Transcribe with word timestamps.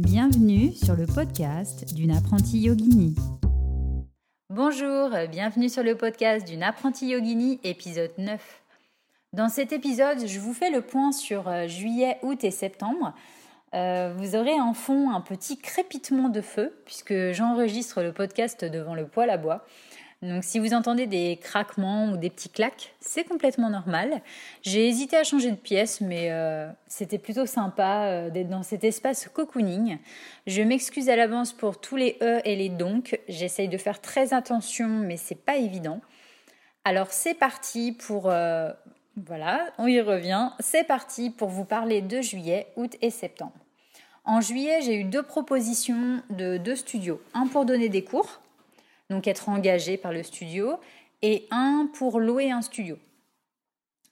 Bienvenue 0.00 0.72
sur 0.72 0.96
le 0.96 1.06
podcast 1.06 1.94
d'une 1.94 2.10
apprentie 2.10 2.58
yogini. 2.58 3.14
Bonjour, 4.50 5.10
bienvenue 5.30 5.68
sur 5.68 5.84
le 5.84 5.96
podcast 5.96 6.44
d'une 6.44 6.64
apprentie 6.64 7.10
yogini, 7.10 7.60
épisode 7.62 8.10
9. 8.18 8.62
Dans 9.34 9.48
cet 9.48 9.72
épisode, 9.72 10.26
je 10.26 10.40
vous 10.40 10.52
fais 10.52 10.70
le 10.70 10.80
point 10.80 11.12
sur 11.12 11.46
euh, 11.46 11.68
juillet, 11.68 12.18
août 12.22 12.42
et 12.42 12.50
septembre. 12.50 13.14
Euh, 13.74 14.12
vous 14.16 14.34
aurez 14.34 14.60
en 14.60 14.74
fond 14.74 15.12
un 15.12 15.20
petit 15.20 15.58
crépitement 15.58 16.28
de 16.28 16.40
feu, 16.40 16.76
puisque 16.86 17.30
j'enregistre 17.30 18.02
le 18.02 18.12
podcast 18.12 18.64
devant 18.64 18.96
le 18.96 19.06
poêle 19.06 19.30
à 19.30 19.36
bois. 19.36 19.64
Donc 20.24 20.42
si 20.42 20.58
vous 20.58 20.72
entendez 20.72 21.06
des 21.06 21.36
craquements 21.36 22.06
ou 22.06 22.16
des 22.16 22.30
petits 22.30 22.48
claques, 22.48 22.94
c'est 22.98 23.24
complètement 23.24 23.68
normal. 23.68 24.22
J'ai 24.62 24.88
hésité 24.88 25.18
à 25.18 25.24
changer 25.24 25.50
de 25.50 25.56
pièce, 25.56 26.00
mais 26.00 26.30
euh, 26.30 26.66
c'était 26.86 27.18
plutôt 27.18 27.44
sympa 27.44 28.06
euh, 28.06 28.30
d'être 28.30 28.48
dans 28.48 28.62
cet 28.62 28.84
espace 28.84 29.28
cocooning. 29.28 29.98
Je 30.46 30.62
m'excuse 30.62 31.10
à 31.10 31.16
l'avance 31.16 31.52
pour 31.52 31.78
tous 31.78 31.96
les 31.96 32.16
e 32.22 32.40
et 32.46 32.56
les 32.56 32.70
donc. 32.70 33.20
J'essaye 33.28 33.68
de 33.68 33.76
faire 33.76 34.00
très 34.00 34.32
attention, 34.32 34.88
mais 34.88 35.18
c'est 35.18 35.34
pas 35.34 35.56
évident. 35.56 36.00
Alors 36.84 37.08
c'est 37.10 37.34
parti 37.34 37.92
pour 37.92 38.30
euh, 38.30 38.70
voilà, 39.16 39.72
on 39.76 39.86
y 39.86 40.00
revient. 40.00 40.52
C'est 40.58 40.84
parti 40.84 41.28
pour 41.28 41.50
vous 41.50 41.66
parler 41.66 42.00
de 42.00 42.22
juillet, 42.22 42.68
août 42.76 42.96
et 43.02 43.10
septembre. 43.10 43.52
En 44.24 44.40
juillet, 44.40 44.80
j'ai 44.80 44.96
eu 44.96 45.04
deux 45.04 45.22
propositions 45.22 46.22
de 46.30 46.56
deux 46.56 46.76
studios. 46.76 47.20
Un 47.34 47.46
pour 47.46 47.66
donner 47.66 47.90
des 47.90 48.04
cours 48.04 48.40
donc 49.14 49.28
être 49.28 49.48
engagé 49.48 49.96
par 49.96 50.12
le 50.12 50.22
studio, 50.22 50.78
et 51.22 51.46
un 51.50 51.88
pour 51.94 52.20
louer 52.20 52.50
un 52.50 52.62
studio. 52.62 52.98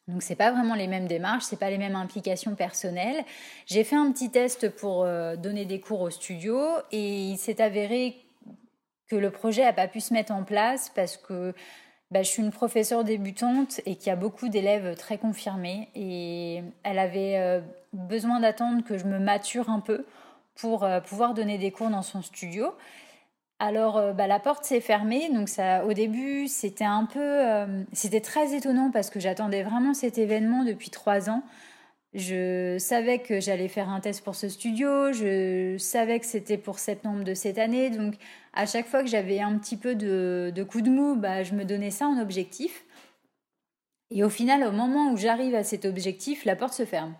Donc 0.08 0.22
c'est 0.22 0.36
pas 0.36 0.50
vraiment 0.50 0.74
les 0.74 0.86
mêmes 0.86 1.06
démarches, 1.06 1.44
c'est 1.44 1.58
pas 1.58 1.70
les 1.70 1.78
mêmes 1.78 1.96
implications 1.96 2.54
personnelles. 2.54 3.24
J'ai 3.66 3.84
fait 3.84 3.96
un 3.96 4.10
petit 4.12 4.30
test 4.30 4.68
pour 4.70 5.04
euh, 5.04 5.36
donner 5.36 5.64
des 5.64 5.80
cours 5.80 6.00
au 6.00 6.10
studio 6.10 6.58
et 6.90 7.30
il 7.30 7.36
s'est 7.36 7.60
avéré 7.60 8.16
que 9.08 9.16
le 9.16 9.30
projet 9.30 9.62
n'a 9.62 9.72
pas 9.72 9.88
pu 9.88 10.00
se 10.00 10.12
mettre 10.12 10.32
en 10.32 10.42
place 10.42 10.90
parce 10.94 11.16
que 11.16 11.54
bah, 12.10 12.22
je 12.22 12.28
suis 12.28 12.42
une 12.42 12.50
professeure 12.50 13.04
débutante 13.04 13.80
et 13.86 13.96
qu'il 13.96 14.08
y 14.08 14.10
a 14.10 14.16
beaucoup 14.16 14.48
d'élèves 14.48 14.96
très 14.96 15.18
confirmés 15.18 15.88
et 15.94 16.62
elle 16.82 16.98
avait 16.98 17.38
euh, 17.38 17.60
besoin 17.92 18.40
d'attendre 18.40 18.82
que 18.84 18.98
je 18.98 19.04
me 19.04 19.18
mature 19.18 19.70
un 19.70 19.80
peu 19.80 20.04
pour 20.56 20.84
euh, 20.84 21.00
pouvoir 21.00 21.34
donner 21.34 21.58
des 21.58 21.70
cours 21.70 21.90
dans 21.90 22.02
son 22.02 22.22
studio. 22.22 22.74
Alors, 23.64 23.96
euh, 23.96 24.12
bah, 24.12 24.26
la 24.26 24.40
porte 24.40 24.64
s'est 24.64 24.80
fermée. 24.80 25.30
Donc, 25.32 25.48
au 25.86 25.92
début, 25.92 26.48
c'était 26.48 26.82
un 26.82 27.04
peu. 27.04 27.20
Euh, 27.20 27.84
c'était 27.92 28.20
très 28.20 28.56
étonnant 28.56 28.90
parce 28.90 29.08
que 29.08 29.20
j'attendais 29.20 29.62
vraiment 29.62 29.94
cet 29.94 30.18
événement 30.18 30.64
depuis 30.64 30.90
trois 30.90 31.30
ans. 31.30 31.44
Je 32.12 32.76
savais 32.78 33.20
que 33.20 33.38
j'allais 33.38 33.68
faire 33.68 33.88
un 33.88 34.00
test 34.00 34.24
pour 34.24 34.34
ce 34.34 34.48
studio. 34.48 35.12
Je 35.12 35.76
savais 35.78 36.18
que 36.18 36.26
c'était 36.26 36.58
pour 36.58 36.80
septembre 36.80 37.22
de 37.22 37.34
cette 37.34 37.56
année. 37.56 37.90
Donc, 37.90 38.14
à 38.52 38.66
chaque 38.66 38.88
fois 38.88 39.04
que 39.04 39.08
j'avais 39.08 39.38
un 39.38 39.56
petit 39.58 39.76
peu 39.76 39.94
de, 39.94 40.50
de 40.52 40.62
coup 40.64 40.80
de 40.80 40.90
mou, 40.90 41.14
bah, 41.14 41.44
je 41.44 41.54
me 41.54 41.64
donnais 41.64 41.92
ça 41.92 42.08
en 42.08 42.20
objectif. 42.20 42.84
Et 44.10 44.24
au 44.24 44.28
final, 44.28 44.64
au 44.64 44.72
moment 44.72 45.12
où 45.12 45.16
j'arrive 45.16 45.54
à 45.54 45.62
cet 45.62 45.84
objectif, 45.84 46.44
la 46.44 46.56
porte 46.56 46.74
se 46.74 46.84
ferme. 46.84 47.14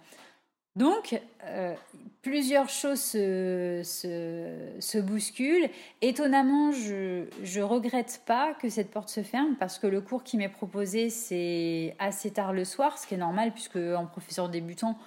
Donc, 0.75 1.21
euh, 1.45 1.75
plusieurs 2.23 2.71
choses 2.71 3.03
se, 3.03 5.01
bousculent. 5.01 5.69
Étonnamment, 6.01 6.73
je 6.73 7.25
ne 7.45 7.63
regrette 7.63 8.23
pas 8.27 8.55
que 8.55 8.71
cette 8.71 8.91
porte 8.91 9.11
se 9.11 9.23
ferme 9.23 9.57
parce 9.61 9.79
que 9.79 9.87
le 9.87 10.01
cours 10.01 10.23
qui 10.25 10.39
m'est 10.39 10.49
proposé, 10.49 11.11
c'est 11.11 11.95
assez 11.99 12.31
tard 12.31 12.55
le 12.55 12.65
soir, 12.65 12.97
ce 12.97 13.07
qui 13.07 13.15
est 13.15 13.19
normal 13.19 13.53
puisque 13.53 13.77
en 13.77 14.07
professeur 14.07 14.49
débutant, 14.49 14.99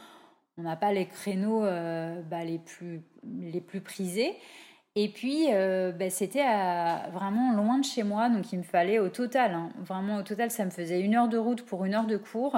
on 0.57 0.61
n'a 0.61 0.75
pas 0.75 0.93
les 0.93 1.07
créneaux 1.07 1.65
euh, 1.65 2.21
bah, 2.21 2.43
les, 2.43 2.59
plus, 2.59 3.01
les 3.23 3.61
plus 3.61 3.81
prisés. 3.81 4.35
Et 4.97 5.09
puis, 5.09 5.47
euh, 5.51 5.91
bah, 5.91 6.09
c'était 6.09 6.45
vraiment 7.11 7.53
loin 7.53 7.79
de 7.79 7.83
chez 7.83 8.03
moi, 8.03 8.29
donc 8.29 8.53
il 8.53 8.59
me 8.59 8.63
fallait 8.63 8.99
au 8.99 9.09
total, 9.09 9.53
hein, 9.53 9.69
vraiment 9.79 10.17
au 10.17 10.23
total, 10.23 10.51
ça 10.51 10.63
me 10.63 10.69
faisait 10.69 11.01
une 11.01 11.15
heure 11.15 11.27
de 11.27 11.37
route 11.37 11.63
pour 11.63 11.83
une 11.83 11.95
heure 11.95 12.05
de 12.05 12.15
cours. 12.15 12.57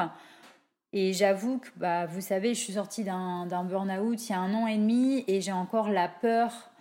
Et 1.00 1.14
j'avoue 1.14 1.60
que, 1.60 1.68
bah, 1.76 2.08
vous 2.08 2.22
savez, 2.22 2.56
je 2.56 2.60
suis 2.60 2.74
sortie 2.74 3.04
d'un 3.04 3.64
burn-out 3.66 4.20
il 4.28 4.32
y 4.32 4.34
a 4.34 4.40
un 4.40 4.52
an 4.56 4.66
et 4.66 4.78
demi 4.78 5.24
et 5.28 5.42
j'ai 5.42 5.52
encore 5.52 5.92
la 5.92 6.08
peur 6.08 6.72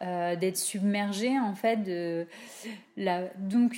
euh, 0.00 0.34
d'être 0.34 0.56
submergée, 0.56 1.38
en 1.38 1.54
fait. 1.54 1.76
Donc, 3.36 3.76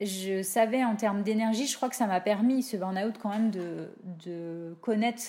je 0.00 0.40
savais 0.44 0.84
en 0.84 0.94
termes 0.94 1.24
d'énergie, 1.24 1.66
je 1.66 1.74
crois 1.74 1.88
que 1.88 1.96
ça 1.96 2.06
m'a 2.06 2.20
permis, 2.20 2.62
ce 2.62 2.76
burn-out, 2.76 3.16
quand 3.20 3.30
même, 3.30 3.50
de, 3.50 4.76
connaître 4.80 5.24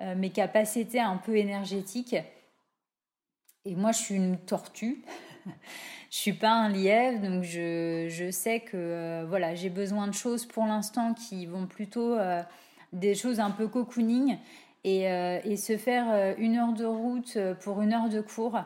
euh, 0.00 0.16
mes 0.16 0.30
capacités 0.30 0.98
un 0.98 1.16
peu 1.16 1.36
énergétiques. 1.36 2.16
Et 3.64 3.76
moi, 3.76 3.92
je 3.92 3.98
suis 3.98 4.16
une 4.16 4.38
tortue. 4.38 5.04
je 6.10 6.16
suis 6.16 6.32
pas 6.32 6.50
un 6.50 6.68
lièvre, 6.68 7.20
donc 7.20 7.44
je, 7.44 8.08
je 8.08 8.32
sais 8.32 8.58
que 8.58 8.76
euh, 8.76 9.24
voilà, 9.28 9.54
j'ai 9.54 9.70
besoin 9.70 10.08
de 10.08 10.14
choses 10.14 10.46
pour 10.46 10.66
l'instant 10.66 11.14
qui 11.14 11.46
vont 11.46 11.66
plutôt 11.68 12.16
des 12.92 13.14
choses 13.14 13.40
un 13.40 13.50
peu 13.50 13.68
cocooning 13.68 14.38
et, 14.84 15.08
euh, 15.08 15.40
et 15.44 15.56
se 15.56 15.76
faire 15.76 16.06
euh, 16.10 16.34
une 16.38 16.56
heure 16.56 16.72
de 16.72 16.84
route 16.84 17.34
euh, 17.36 17.54
pour 17.54 17.82
une 17.82 17.92
heure 17.92 18.08
de 18.08 18.20
cours. 18.20 18.58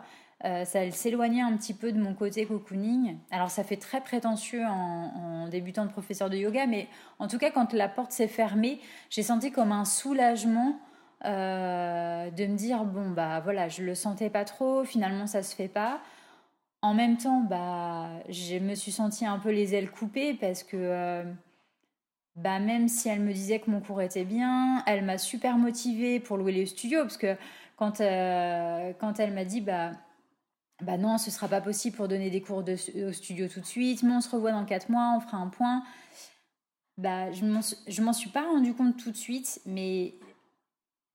ça 0.42 0.90
s'éloignait 0.90 1.40
un 1.40 1.56
petit 1.56 1.72
peu 1.72 1.90
de 1.90 1.98
mon 1.98 2.14
côté 2.14 2.44
cocooning. 2.44 3.16
Alors 3.30 3.50
ça 3.50 3.64
fait 3.64 3.78
très 3.78 4.02
prétentieux 4.02 4.62
en, 4.64 5.48
débutant 5.48 5.86
de 5.86 5.90
professeur 5.90 6.28
de 6.28 6.36
yoga, 6.36 6.66
mais 6.66 6.86
en 7.18 7.28
tout 7.28 7.38
cas 7.38 7.50
quand 7.50 7.72
la 7.72 7.88
porte 7.88 8.12
s'est 8.12 8.28
fermée, 8.28 8.80
j'ai 9.08 9.22
senti 9.22 9.50
comme 9.50 9.72
un 9.72 9.86
soulagement 9.86 10.78
de 11.24 12.46
me 12.46 12.56
dire 12.56 12.84
bon 12.84 13.08
bah 13.10 13.40
voilà, 13.40 13.68
je 13.68 13.82
le 13.82 13.94
sentais 13.94 14.28
pas 14.28 14.44
trop, 14.44 14.84
finalement 14.84 15.26
ça 15.26 15.42
se 15.42 15.54
fait 15.54 15.68
pas. 15.68 16.00
En 16.82 16.92
même 16.92 17.16
temps, 17.16 17.40
bah 17.40 18.10
je 18.28 18.58
me 18.58 18.74
suis 18.74 18.92
sentie 18.92 19.24
un 19.24 19.38
peu 19.38 19.50
les 19.50 19.74
ailes 19.74 19.90
coupées 19.90 20.34
parce 20.34 20.62
que 20.62 21.24
bah 22.36 22.58
même 22.58 22.88
si 22.88 23.08
elle 23.08 23.20
me 23.20 23.32
disait 23.32 23.60
que 23.60 23.70
mon 23.70 23.80
cours 23.80 24.02
était 24.02 24.24
bien, 24.24 24.82
elle 24.86 25.04
m'a 25.04 25.18
super 25.18 25.56
motivée 25.56 26.18
pour 26.20 26.36
louer 26.36 26.52
les 26.52 26.66
studios 26.66 27.02
parce 27.02 27.16
que 27.16 27.36
quand, 27.76 28.00
euh, 28.00 28.92
quand 28.98 29.20
elle 29.20 29.32
m'a 29.32 29.44
dit 29.44 29.60
bah 29.60 29.92
bah 30.82 30.98
non, 30.98 31.18
ce 31.18 31.30
sera 31.30 31.46
pas 31.48 31.60
possible 31.60 31.96
pour 31.96 32.08
donner 32.08 32.30
des 32.30 32.40
cours 32.40 32.64
de, 32.64 32.74
au 33.08 33.12
studio 33.12 33.46
tout 33.46 33.60
de 33.60 33.66
suite, 33.66 34.02
mais 34.02 34.12
on 34.12 34.20
se 34.20 34.28
revoit 34.28 34.50
dans 34.50 34.64
quatre 34.64 34.88
mois, 34.88 35.14
on 35.16 35.20
fera 35.20 35.36
un 35.36 35.48
point. 35.48 35.84
Bah 36.98 37.30
je 37.32 38.02
m'en 38.02 38.12
suis 38.12 38.30
pas 38.30 38.42
rendu 38.42 38.74
compte 38.74 38.96
tout 38.96 39.10
de 39.10 39.16
suite, 39.16 39.60
mais 39.66 40.14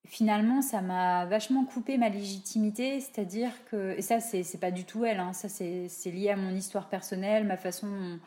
finalement 0.07 0.61
ça 0.61 0.81
m'a 0.81 1.25
vachement 1.25 1.65
coupé 1.65 1.97
ma 1.97 2.09
légitimité, 2.09 2.99
c'est-à-dire 3.01 3.51
que 3.65 3.97
et 3.97 4.01
ça 4.01 4.19
c'est 4.19 4.59
pas 4.59 4.71
du 4.71 4.85
tout 4.85 5.05
elle, 5.05 5.19
hein, 5.19 5.33
ça 5.33 5.49
c'est 5.49 6.11
lié 6.11 6.29
à 6.31 6.35
mon 6.35 6.55
histoire 6.55 6.89
personnelle, 6.89 7.45
ma 7.45 7.57
façon 7.57 8.19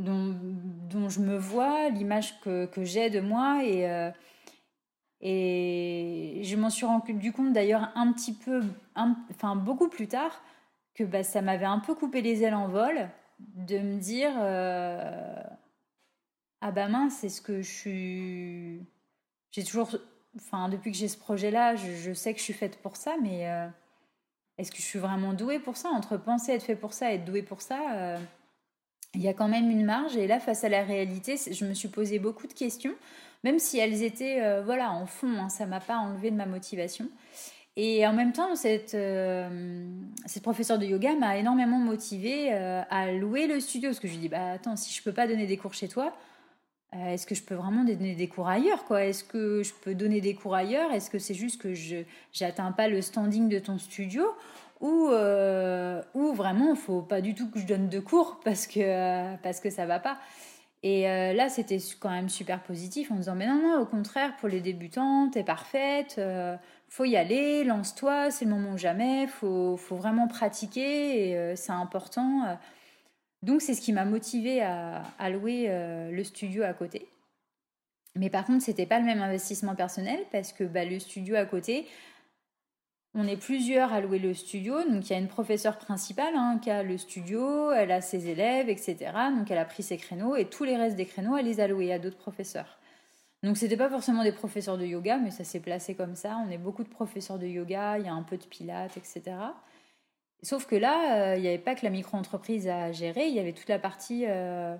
dont, 0.00 1.08
je 1.08 1.20
me 1.20 1.36
vois, 1.36 1.88
l'image 1.90 2.40
que, 2.40 2.68
j'ai 2.78 3.10
de 3.10 3.20
moi. 3.20 3.64
Et, 3.64 3.88
euh, 3.88 4.10
et 5.20 6.40
je 6.44 6.56
m'en 6.56 6.70
suis 6.70 6.86
rendu 6.86 7.32
compte 7.32 7.52
d'ailleurs 7.52 7.90
un 7.94 8.12
petit 8.12 8.32
peu, 8.32 8.62
enfin 8.94 9.54
beaucoup 9.56 9.88
plus 9.88 10.08
tard, 10.08 10.40
que 10.94 11.04
bah, 11.04 11.22
ça 11.22 11.42
m'avait 11.42 11.66
un 11.66 11.78
peu 11.78 11.94
coupé 11.94 12.22
les 12.22 12.42
ailes 12.42 12.54
en 12.54 12.68
vol 12.68 13.08
de 13.38 13.78
me 13.78 13.98
dire 13.98 14.32
euh, 14.38 15.42
Ah 16.60 16.70
bah 16.70 16.88
mince, 16.88 17.18
c'est 17.20 17.28
ce 17.28 17.42
que 17.42 17.62
je 17.62 17.70
suis. 17.70 18.86
J'ai 19.50 19.64
toujours. 19.64 19.90
Enfin, 20.36 20.68
depuis 20.68 20.92
que 20.92 20.96
j'ai 20.96 21.08
ce 21.08 21.18
projet-là, 21.18 21.74
je, 21.74 22.12
sais 22.12 22.32
que 22.32 22.38
je 22.38 22.44
suis 22.44 22.52
faite 22.52 22.80
pour 22.82 22.96
ça, 22.96 23.16
mais 23.20 23.50
euh, 23.50 23.66
est-ce 24.58 24.70
que 24.70 24.76
je 24.78 24.82
suis 24.82 25.00
vraiment 25.00 25.32
douée 25.32 25.58
pour 25.58 25.76
ça? 25.76 25.88
Entre 25.88 26.16
penser 26.16 26.52
être 26.52 26.62
fait 26.62 26.76
pour 26.76 26.92
ça 26.92 27.10
et 27.10 27.16
être 27.16 27.24
douée 27.24 27.42
pour 27.42 27.60
ça 27.60 28.16
il 29.14 29.20
y 29.20 29.28
a 29.28 29.34
quand 29.34 29.48
même 29.48 29.70
une 29.70 29.84
marge. 29.84 30.16
Et 30.16 30.26
là, 30.26 30.40
face 30.40 30.64
à 30.64 30.68
la 30.68 30.82
réalité, 30.82 31.36
je 31.50 31.64
me 31.64 31.74
suis 31.74 31.88
posé 31.88 32.18
beaucoup 32.18 32.46
de 32.46 32.52
questions, 32.52 32.94
même 33.44 33.58
si 33.58 33.78
elles 33.78 34.02
étaient 34.02 34.42
euh, 34.42 34.62
voilà, 34.62 34.92
en 34.92 35.06
fond, 35.06 35.32
hein, 35.38 35.48
ça 35.48 35.66
m'a 35.66 35.80
pas 35.80 35.96
enlevé 35.96 36.30
de 36.30 36.36
ma 36.36 36.46
motivation. 36.46 37.08
Et 37.76 38.06
en 38.06 38.12
même 38.12 38.32
temps, 38.32 38.56
cette, 38.56 38.94
euh, 38.94 39.48
professeure 40.42 40.78
de 40.78 40.86
yoga 40.86 41.14
m'a 41.14 41.38
énormément 41.38 41.78
motivée 41.78 42.52
euh, 42.52 42.82
à 42.90 43.12
louer 43.12 43.46
le 43.46 43.60
studio. 43.60 43.90
Parce 43.90 44.00
que 44.00 44.08
je 44.08 44.14
lui 44.14 44.20
dis, 44.20 44.28
bah 44.28 44.52
attends, 44.52 44.76
si 44.76 44.92
je 44.92 45.02
peux 45.02 45.12
pas 45.12 45.26
donner 45.26 45.46
des 45.46 45.56
cours 45.56 45.74
chez 45.74 45.88
toi, 45.88 46.12
est-ce 46.92 47.24
que 47.24 47.36
je 47.36 47.42
peux 47.44 47.54
vraiment 47.54 47.84
donner 47.84 48.16
des 48.16 48.26
cours 48.26 48.48
ailleurs 48.48 48.84
Est-ce 48.98 49.22
que 49.22 49.62
je 49.62 49.72
peux 49.72 49.94
donner 49.94 50.20
des 50.20 50.34
cours 50.34 50.56
ailleurs? 50.56 50.92
Est-ce 50.92 51.08
que 51.08 51.20
c'est 51.20 51.34
juste 51.34 51.60
que 51.62 51.72
je 51.72 52.02
n'atteins 52.40 52.72
pas 52.72 52.88
le 52.88 53.00
standing 53.00 53.48
de 53.48 53.60
ton 53.60 53.78
studio? 53.78 54.24
Ou, 54.80 55.08
euh, 55.10 56.02
ou 56.14 56.32
vraiment, 56.32 56.74
faut 56.74 57.02
pas 57.02 57.20
du 57.20 57.34
tout 57.34 57.50
que 57.50 57.58
je 57.58 57.66
donne 57.66 57.88
de 57.88 58.00
cours 58.00 58.40
parce 58.44 58.66
que, 58.66 58.80
euh, 58.80 59.36
parce 59.42 59.60
que 59.60 59.70
ça 59.70 59.86
va 59.86 60.00
pas. 60.00 60.18
Et 60.82 61.08
euh, 61.08 61.34
là, 61.34 61.50
c'était 61.50 61.78
quand 62.00 62.08
même 62.08 62.30
super 62.30 62.62
positif 62.62 63.10
en 63.12 63.16
disant, 63.16 63.34
mais 63.34 63.46
non, 63.46 63.60
non, 63.60 63.82
au 63.82 63.86
contraire, 63.86 64.34
pour 64.36 64.48
les 64.48 64.60
débutants, 64.60 65.28
t'es 65.28 65.44
parfaite, 65.44 66.16
euh, 66.18 66.56
faut 66.88 67.04
y 67.04 67.16
aller, 67.16 67.64
lance-toi, 67.64 68.30
c'est 68.30 68.46
le 68.46 68.50
moment 68.50 68.72
ou 68.72 68.78
jamais, 68.78 69.26
faut, 69.26 69.76
faut 69.76 69.96
vraiment 69.96 70.26
pratiquer 70.26 71.30
et 71.30 71.56
c'est 71.56 71.72
important. 71.72 72.58
Donc, 73.42 73.60
c'est 73.60 73.74
ce 73.74 73.82
qui 73.82 73.92
m'a 73.92 74.06
motivé 74.06 74.62
à, 74.62 75.02
à 75.18 75.30
louer 75.30 75.68
le 76.10 76.24
studio 76.24 76.62
à 76.62 76.72
côté. 76.72 77.06
Mais 78.16 78.30
par 78.30 78.44
contre, 78.44 78.64
c'était 78.64 78.86
pas 78.86 78.98
le 78.98 79.04
même 79.04 79.22
investissement 79.22 79.74
personnel 79.74 80.18
parce 80.32 80.52
que 80.52 80.64
bah, 80.64 80.84
le 80.84 80.98
studio 80.98 81.36
à 81.36 81.44
côté, 81.44 81.86
On 83.14 83.26
est 83.26 83.36
plusieurs 83.36 83.92
à 83.92 84.00
louer 84.00 84.20
le 84.20 84.34
studio. 84.34 84.84
Donc, 84.84 85.08
il 85.08 85.12
y 85.12 85.16
a 85.16 85.18
une 85.18 85.28
professeure 85.28 85.78
principale 85.78 86.34
hein, 86.36 86.58
qui 86.62 86.70
a 86.70 86.82
le 86.82 86.96
studio, 86.96 87.72
elle 87.72 87.90
a 87.90 88.00
ses 88.00 88.28
élèves, 88.28 88.68
etc. 88.68 88.96
Donc, 89.36 89.50
elle 89.50 89.58
a 89.58 89.64
pris 89.64 89.82
ses 89.82 89.96
créneaux 89.96 90.36
et 90.36 90.44
tous 90.44 90.64
les 90.64 90.76
restes 90.76 90.96
des 90.96 91.06
créneaux, 91.06 91.36
elle 91.36 91.46
les 91.46 91.60
a 91.60 91.66
loués 91.66 91.92
à 91.92 91.98
d'autres 91.98 92.18
professeurs. 92.18 92.78
Donc, 93.42 93.56
c'était 93.56 93.76
pas 93.76 93.88
forcément 93.88 94.22
des 94.22 94.32
professeurs 94.32 94.78
de 94.78 94.84
yoga, 94.84 95.16
mais 95.16 95.30
ça 95.30 95.44
s'est 95.44 95.60
placé 95.60 95.94
comme 95.94 96.14
ça. 96.14 96.36
On 96.46 96.50
est 96.50 96.58
beaucoup 96.58 96.84
de 96.84 96.88
professeurs 96.88 97.38
de 97.38 97.46
yoga, 97.46 97.98
il 97.98 98.04
y 98.04 98.08
a 98.08 98.12
un 98.12 98.22
peu 98.22 98.36
de 98.36 98.44
pilates, 98.44 98.96
etc. 98.96 99.22
Sauf 100.42 100.66
que 100.66 100.76
là, 100.76 101.32
euh, 101.32 101.36
il 101.36 101.42
n'y 101.42 101.48
avait 101.48 101.58
pas 101.58 101.74
que 101.74 101.84
la 101.84 101.90
micro-entreprise 101.90 102.68
à 102.68 102.92
gérer, 102.92 103.26
il 103.26 103.34
y 103.34 103.40
avait 103.40 103.52
toute 103.52 103.68
la 103.68 103.78
partie 103.78 104.24
euh, 104.26 104.76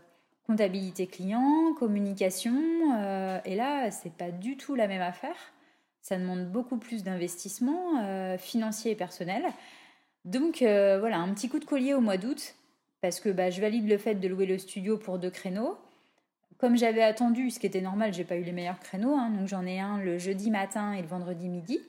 comptabilité 0.46 1.06
client, 1.06 1.74
communication. 1.78 2.54
Euh, 2.96 3.40
et 3.44 3.56
là, 3.56 3.90
c'est 3.90 4.12
pas 4.12 4.30
du 4.30 4.56
tout 4.56 4.74
la 4.74 4.88
même 4.88 5.02
affaire. 5.02 5.36
Ça 6.02 6.16
demande 6.16 6.50
beaucoup 6.50 6.78
plus 6.78 7.02
d'investissement 7.02 8.00
euh, 8.02 8.38
financier 8.38 8.92
et 8.92 8.94
personnel. 8.94 9.44
Donc 10.24 10.62
euh, 10.62 10.98
voilà, 10.98 11.18
un 11.18 11.32
petit 11.34 11.48
coup 11.48 11.58
de 11.58 11.64
collier 11.64 11.94
au 11.94 12.00
mois 12.00 12.16
d'août, 12.16 12.54
parce 13.00 13.20
que 13.20 13.28
bah, 13.28 13.50
je 13.50 13.60
valide 13.60 13.88
le 13.88 13.98
fait 13.98 14.14
de 14.14 14.28
louer 14.28 14.46
le 14.46 14.58
studio 14.58 14.96
pour 14.96 15.18
deux 15.18 15.30
créneaux. 15.30 15.78
Comme 16.58 16.76
j'avais 16.76 17.02
attendu, 17.02 17.50
ce 17.50 17.58
qui 17.58 17.66
était 17.66 17.80
normal, 17.80 18.12
j'ai 18.12 18.24
pas 18.24 18.36
eu 18.36 18.42
les 18.42 18.52
meilleurs 18.52 18.80
créneaux, 18.80 19.14
hein, 19.14 19.30
donc 19.30 19.48
j'en 19.48 19.64
ai 19.64 19.80
un 19.80 19.98
le 19.98 20.18
jeudi 20.18 20.50
matin 20.50 20.92
et 20.92 21.00
le 21.00 21.08
vendredi 21.08 21.48
midi. 21.48 21.80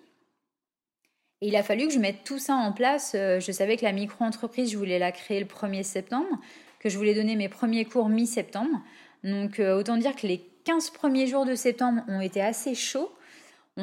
Et 1.41 1.47
il 1.47 1.55
a 1.55 1.63
fallu 1.63 1.87
que 1.87 1.93
je 1.93 1.99
mette 1.99 2.23
tout 2.23 2.37
ça 2.37 2.55
en 2.55 2.71
place. 2.71 3.13
Euh, 3.15 3.39
je 3.39 3.51
savais 3.51 3.75
que 3.75 3.83
la 3.83 3.91
micro-entreprise, 3.91 4.71
je 4.71 4.77
voulais 4.77 4.99
la 4.99 5.11
créer 5.11 5.39
le 5.39 5.45
1er 5.45 5.83
septembre, 5.83 6.39
que 6.79 6.89
je 6.89 6.97
voulais 6.97 7.15
donner 7.15 7.35
mes 7.35 7.49
premiers 7.49 7.85
cours 7.85 8.09
mi-septembre. 8.09 8.81
Donc 9.23 9.59
autant 9.59 9.97
dire 9.97 10.15
que 10.15 10.25
les 10.25 10.39
15 10.65 10.89
premiers 10.91 11.27
jours 11.27 11.45
de 11.45 11.53
septembre 11.53 12.01
ont 12.07 12.21
été 12.21 12.41
assez 12.41 12.73
chauds. 12.73 13.11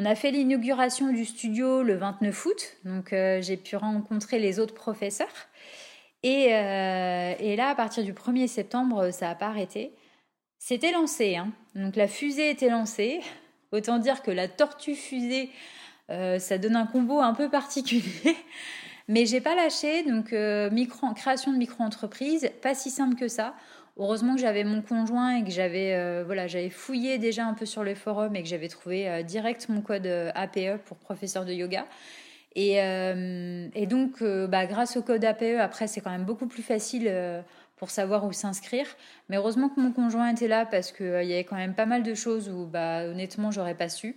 On 0.01 0.05
a 0.05 0.15
fait 0.15 0.31
l'inauguration 0.31 1.13
du 1.13 1.25
studio 1.25 1.83
le 1.83 1.97
29 1.97 2.47
août, 2.47 2.77
donc 2.85 3.13
euh, 3.13 3.43
j'ai 3.43 3.57
pu 3.57 3.75
rencontrer 3.75 4.39
les 4.39 4.61
autres 4.61 4.75
professeurs. 4.75 5.27
Euh, 6.25 7.35
et, 7.41 7.57
là, 7.57 7.71
à 7.71 7.75
partir 7.75 8.05
du 8.05 8.13
1er 8.13 8.47
septembre, 8.47 9.11
ça 9.11 9.27
n'a 9.27 9.35
pas 9.35 9.49
arrêté. 9.49 9.91
C'était 10.61 10.93
lancé, 10.93 11.35
hein. 11.35 11.51
donc 11.75 11.97
la 11.97 12.07
fusée 12.07 12.49
était 12.49 12.69
lancée. 12.69 13.23
Autant 13.73 13.99
dire 13.99 14.23
que 14.23 14.31
la 14.31 14.47
tortue 14.47 14.95
fusée, 14.95 15.51
euh, 16.11 16.39
ça 16.39 16.59
donne 16.59 16.77
un 16.77 16.87
combo 16.87 17.19
un 17.19 17.35
peu 17.35 17.51
particulier. 17.51 18.37
Mais 19.09 19.27
j'ai 19.27 19.41
pas 19.41 19.57
lâché, 19.57 20.05
donc 20.05 20.27
création 21.17 21.53
de 21.53 21.59
micro-entreprise, 21.59 22.53
pas 22.63 22.77
si 22.77 22.91
simple 22.91 23.17
que 23.17 23.27
ça. 23.27 23.57
Heureusement 24.01 24.37
que 24.37 24.41
j'avais 24.41 24.63
mon 24.63 24.81
conjoint 24.81 25.39
et 25.39 25.45
que 25.45 25.51
j'avais 25.51 25.93
euh, 25.95 26.23
voilà, 26.25 26.47
j'avais 26.47 26.71
fouillé 26.71 27.19
déjà 27.19 27.45
un 27.45 27.55
peu 27.55 27.67
sur 27.67 27.83
le 27.83 27.97
forum 27.97 28.37
et 28.37 28.43
que 28.45 28.49
j'avais 28.49 28.69
trouvé 28.69 29.09
euh, 29.09 29.23
direct 29.25 29.69
mon 29.69 29.81
code 29.81 30.07
euh, 30.07 30.31
APE 30.37 30.81
pour 30.85 30.99
professeur 30.99 31.45
de 31.45 31.53
yoga. 31.53 31.85
Et, 32.55 33.87
donc, 33.89 34.21
bah, 34.21 34.67
grâce 34.67 34.97
au 34.97 35.03
code 35.03 35.25
APE, 35.25 35.61
après, 35.61 35.87
c'est 35.87 36.01
quand 36.01 36.11
même 36.11 36.25
beaucoup 36.25 36.49
plus 36.49 36.65
facile 36.65 37.09
pour 37.77 37.91
savoir 37.91 38.25
où 38.25 38.33
s'inscrire. 38.33 38.87
Mais 39.29 39.37
heureusement 39.37 39.69
que 39.69 39.79
mon 39.79 39.93
conjoint 39.93 40.29
était 40.29 40.49
là 40.49 40.67
parce 40.67 40.91
qu'il 40.91 41.07
y 41.07 41.35
avait 41.35 41.45
quand 41.45 41.55
même 41.55 41.75
pas 41.75 41.87
mal 41.87 42.03
de 42.03 42.15
choses 42.15 42.49
où, 42.49 42.67
bah, 42.67 43.05
honnêtement, 43.05 43.53
j'aurais 43.53 43.77
pas 43.77 43.89
su. 43.89 44.17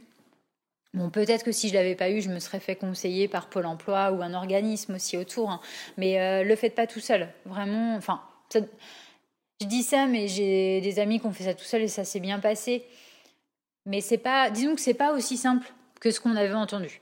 Bon, 0.95 1.11
peut-être 1.11 1.43
que 1.43 1.51
si 1.51 1.69
je 1.69 1.75
l'avais 1.75 1.93
pas 1.93 2.09
eu, 2.09 2.19
je 2.19 2.29
me 2.29 2.39
serais 2.39 2.59
fait 2.59 2.75
conseiller 2.75 3.27
par 3.27 3.47
Pôle 3.47 3.67
Emploi 3.67 4.11
ou 4.11 4.23
un 4.23 4.33
organisme 4.33 4.95
aussi 4.95 5.17
autour. 5.17 5.51
Hein. 5.51 5.59
Mais 5.97 6.43
le 6.43 6.55
faites 6.55 6.73
pas 6.73 6.87
tout 6.87 6.99
seul. 6.99 7.27
Vraiment, 7.45 7.95
enfin, 7.95 8.21
je 9.61 9.67
dis 9.67 9.83
ça, 9.83 10.07
mais 10.07 10.27
j'ai 10.27 10.81
des 10.81 10.99
amis 10.99 11.19
qui 11.19 11.27
ont 11.27 11.31
fait 11.31 11.43
ça 11.43 11.53
tout 11.53 11.63
seul 11.63 11.83
et 11.83 11.87
ça 11.87 12.03
s'est 12.03 12.19
bien 12.19 12.39
passé. 12.39 12.83
Mais 13.85 14.01
c'est 14.01 14.17
pas, 14.17 14.49
disons 14.49 14.75
que 14.75 14.81
c'est 14.81 14.95
pas 14.95 15.13
aussi 15.13 15.37
simple 15.37 15.71
que 15.99 16.09
ce 16.09 16.19
qu'on 16.19 16.35
avait 16.35 16.53
entendu. 16.53 17.01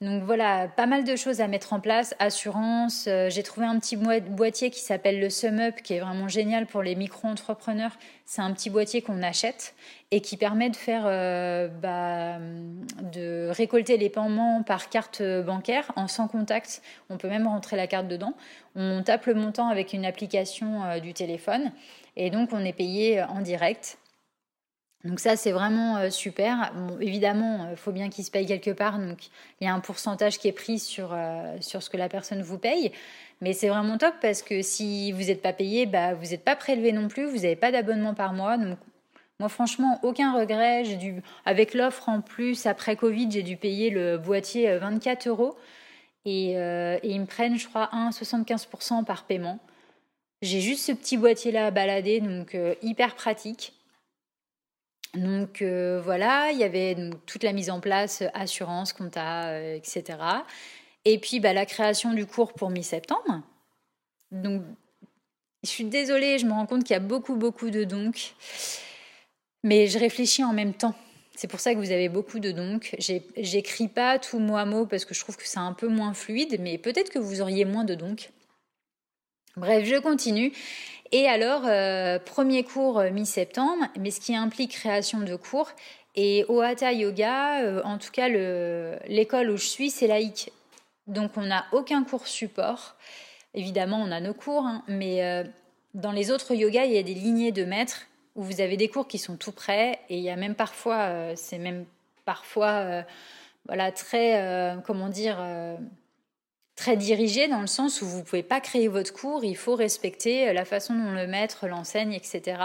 Donc 0.00 0.22
voilà, 0.22 0.66
pas 0.66 0.86
mal 0.86 1.04
de 1.04 1.14
choses 1.14 1.42
à 1.42 1.46
mettre 1.46 1.74
en 1.74 1.80
place. 1.80 2.14
Assurance, 2.18 3.04
euh, 3.06 3.28
j'ai 3.28 3.42
trouvé 3.42 3.66
un 3.66 3.78
petit 3.78 3.96
boîtier 3.96 4.70
qui 4.70 4.80
s'appelle 4.80 5.20
le 5.20 5.28
Sum 5.28 5.60
Up, 5.60 5.76
qui 5.84 5.92
est 5.92 6.00
vraiment 6.00 6.26
génial 6.26 6.64
pour 6.64 6.82
les 6.82 6.94
micro-entrepreneurs. 6.94 7.98
C'est 8.24 8.40
un 8.40 8.50
petit 8.54 8.70
boîtier 8.70 9.02
qu'on 9.02 9.22
achète 9.22 9.74
et 10.10 10.22
qui 10.22 10.38
permet 10.38 10.70
de 10.70 10.76
faire, 10.76 11.02
euh, 11.04 11.68
bah, 11.68 12.38
de 13.12 13.50
récolter 13.50 13.98
les 13.98 14.08
paiements 14.08 14.62
par 14.62 14.88
carte 14.88 15.22
bancaire 15.22 15.92
en 15.96 16.08
sans 16.08 16.28
contact. 16.28 16.80
On 17.10 17.18
peut 17.18 17.28
même 17.28 17.46
rentrer 17.46 17.76
la 17.76 17.86
carte 17.86 18.08
dedans. 18.08 18.32
On 18.76 19.02
tape 19.02 19.26
le 19.26 19.34
montant 19.34 19.68
avec 19.68 19.92
une 19.92 20.06
application 20.06 20.82
euh, 20.82 21.00
du 21.00 21.12
téléphone 21.12 21.72
et 22.16 22.30
donc 22.30 22.54
on 22.54 22.64
est 22.64 22.72
payé 22.72 23.22
en 23.22 23.42
direct. 23.42 23.98
Donc 25.04 25.18
ça, 25.18 25.36
c'est 25.36 25.52
vraiment 25.52 25.96
euh, 25.96 26.10
super. 26.10 26.72
évidemment, 27.00 27.66
il 27.68 27.72
euh, 27.72 27.76
faut 27.76 27.92
bien 27.92 28.10
qu'il 28.10 28.24
se 28.24 28.30
paye 28.30 28.44
quelque 28.44 28.70
part, 28.70 28.98
donc 28.98 29.28
il 29.60 29.64
y 29.64 29.66
a 29.66 29.72
un 29.72 29.80
pourcentage 29.80 30.38
qui 30.38 30.46
est 30.46 30.52
pris 30.52 30.78
sur, 30.78 31.10
euh, 31.14 31.56
sur 31.60 31.82
ce 31.82 31.88
que 31.88 31.96
la 31.96 32.10
personne 32.10 32.42
vous 32.42 32.58
paye. 32.58 32.92
Mais 33.40 33.54
c'est 33.54 33.68
vraiment 33.68 33.96
top 33.96 34.14
parce 34.20 34.42
que 34.42 34.60
si 34.60 35.12
vous 35.12 35.24
n'êtes 35.24 35.40
pas 35.40 35.54
payé, 35.54 35.86
bah, 35.86 36.12
vous 36.12 36.30
n'êtes 36.30 36.44
pas 36.44 36.56
prélevé 36.56 36.92
non 36.92 37.08
plus, 37.08 37.24
vous 37.24 37.36
n'avez 37.36 37.56
pas 37.56 37.72
d'abonnement 37.72 38.12
par 38.12 38.34
mois. 38.34 38.58
Moi, 39.38 39.48
franchement, 39.48 39.98
aucun 40.02 40.38
regret. 40.38 40.82
Dû, 40.96 41.22
avec 41.46 41.72
l'offre 41.72 42.10
en 42.10 42.20
plus, 42.20 42.66
après 42.66 42.96
Covid, 42.96 43.30
j'ai 43.30 43.42
dû 43.42 43.56
payer 43.56 43.88
le 43.88 44.18
boîtier 44.18 44.76
24 44.76 45.28
euros. 45.28 45.56
Et, 46.26 46.50
et 46.50 47.00
ils 47.02 47.20
me 47.20 47.24
prennent, 47.24 47.58
je 47.58 47.66
crois, 47.66 47.88
1,75% 47.94 49.04
par 49.04 49.24
paiement. 49.24 49.58
J'ai 50.42 50.60
juste 50.60 50.84
ce 50.84 50.92
petit 50.92 51.16
boîtier-là 51.16 51.68
à 51.68 51.70
balader, 51.70 52.20
donc 52.20 52.54
hyper 52.82 53.14
pratique. 53.14 53.79
Donc 55.14 55.60
euh, 55.60 56.00
voilà, 56.04 56.50
il 56.52 56.58
y 56.58 56.64
avait 56.64 56.96
toute 57.26 57.42
la 57.42 57.52
mise 57.52 57.70
en 57.70 57.80
place, 57.80 58.22
euh, 58.22 58.28
assurance, 58.32 58.92
compta, 58.92 59.48
euh, 59.48 59.74
etc. 59.74 60.18
Et 61.04 61.18
puis 61.18 61.40
bah, 61.40 61.52
la 61.52 61.66
création 61.66 62.12
du 62.12 62.26
cours 62.26 62.52
pour 62.52 62.70
mi-septembre. 62.70 63.42
Donc 64.30 64.62
je 65.64 65.68
suis 65.68 65.84
désolée, 65.84 66.38
je 66.38 66.46
me 66.46 66.52
rends 66.52 66.66
compte 66.66 66.84
qu'il 66.84 66.94
y 66.94 66.96
a 66.96 67.00
beaucoup, 67.00 67.34
beaucoup 67.34 67.70
de 67.70 67.84
donc. 67.84 68.34
Mais 69.64 69.88
je 69.88 69.98
réfléchis 69.98 70.44
en 70.44 70.52
même 70.52 70.74
temps. 70.74 70.94
C'est 71.34 71.48
pour 71.48 71.60
ça 71.60 71.74
que 71.74 71.78
vous 71.78 71.90
avez 71.90 72.08
beaucoup 72.08 72.38
de 72.38 72.52
donc. 72.52 72.94
J'écris 72.98 73.88
pas 73.88 74.18
tout 74.18 74.38
mot 74.38 74.56
à 74.56 74.64
mot 74.64 74.86
parce 74.86 75.04
que 75.04 75.14
je 75.14 75.20
trouve 75.20 75.36
que 75.36 75.46
c'est 75.46 75.58
un 75.58 75.72
peu 75.72 75.88
moins 75.88 76.14
fluide, 76.14 76.58
mais 76.60 76.78
peut-être 76.78 77.10
que 77.10 77.18
vous 77.18 77.40
auriez 77.40 77.64
moins 77.64 77.84
de 77.84 77.94
donc. 77.94 78.30
Bref, 79.56 79.84
je 79.84 79.96
continue. 79.96 80.52
Et 81.12 81.26
alors, 81.26 81.62
euh, 81.66 82.18
premier 82.20 82.62
cours 82.62 83.00
euh, 83.00 83.10
mi-septembre, 83.10 83.84
mais 83.98 84.10
ce 84.10 84.20
qui 84.20 84.34
implique 84.36 84.72
création 84.72 85.20
de 85.20 85.34
cours. 85.34 85.70
Et 86.14 86.44
au 86.48 86.60
Hatha 86.60 86.92
Yoga, 86.92 87.62
euh, 87.62 87.82
en 87.84 87.98
tout 87.98 88.10
cas, 88.12 88.28
l'école 88.28 89.50
où 89.50 89.56
je 89.56 89.66
suis, 89.66 89.90
c'est 89.90 90.06
laïque. 90.06 90.52
Donc, 91.08 91.32
on 91.36 91.42
n'a 91.42 91.66
aucun 91.72 92.04
cours 92.04 92.28
support. 92.28 92.94
Évidemment, 93.54 94.00
on 94.00 94.12
a 94.12 94.20
nos 94.20 94.34
cours, 94.34 94.64
hein, 94.64 94.84
mais 94.86 95.44
dans 95.94 96.12
les 96.12 96.30
autres 96.30 96.54
yogas, 96.54 96.84
il 96.84 96.92
y 96.92 96.98
a 96.98 97.02
des 97.02 97.14
lignées 97.14 97.50
de 97.50 97.64
maîtres 97.64 98.06
où 98.36 98.44
vous 98.44 98.60
avez 98.60 98.76
des 98.76 98.86
cours 98.86 99.08
qui 99.08 99.18
sont 99.18 99.36
tout 99.36 99.50
prêts. 99.50 99.98
Et 100.08 100.18
il 100.18 100.22
y 100.22 100.30
a 100.30 100.36
même 100.36 100.54
parfois, 100.54 101.34
c'est 101.34 101.58
même 101.58 101.84
parfois, 102.24 103.04
voilà, 103.66 103.90
très, 103.90 104.76
comment 104.86 105.08
dire 105.08 105.38
très 106.80 106.96
dirigé 106.96 107.46
dans 107.46 107.60
le 107.60 107.66
sens 107.66 108.00
où 108.00 108.06
vous 108.06 108.20
ne 108.20 108.22
pouvez 108.22 108.42
pas 108.42 108.58
créer 108.58 108.88
votre 108.88 109.12
cours, 109.12 109.44
il 109.44 109.54
faut 109.54 109.76
respecter 109.76 110.48
euh, 110.48 110.54
la 110.54 110.64
façon 110.64 110.94
dont 110.94 111.10
le 111.10 111.26
maître 111.26 111.68
l'enseigne, 111.68 112.14
etc. 112.14 112.56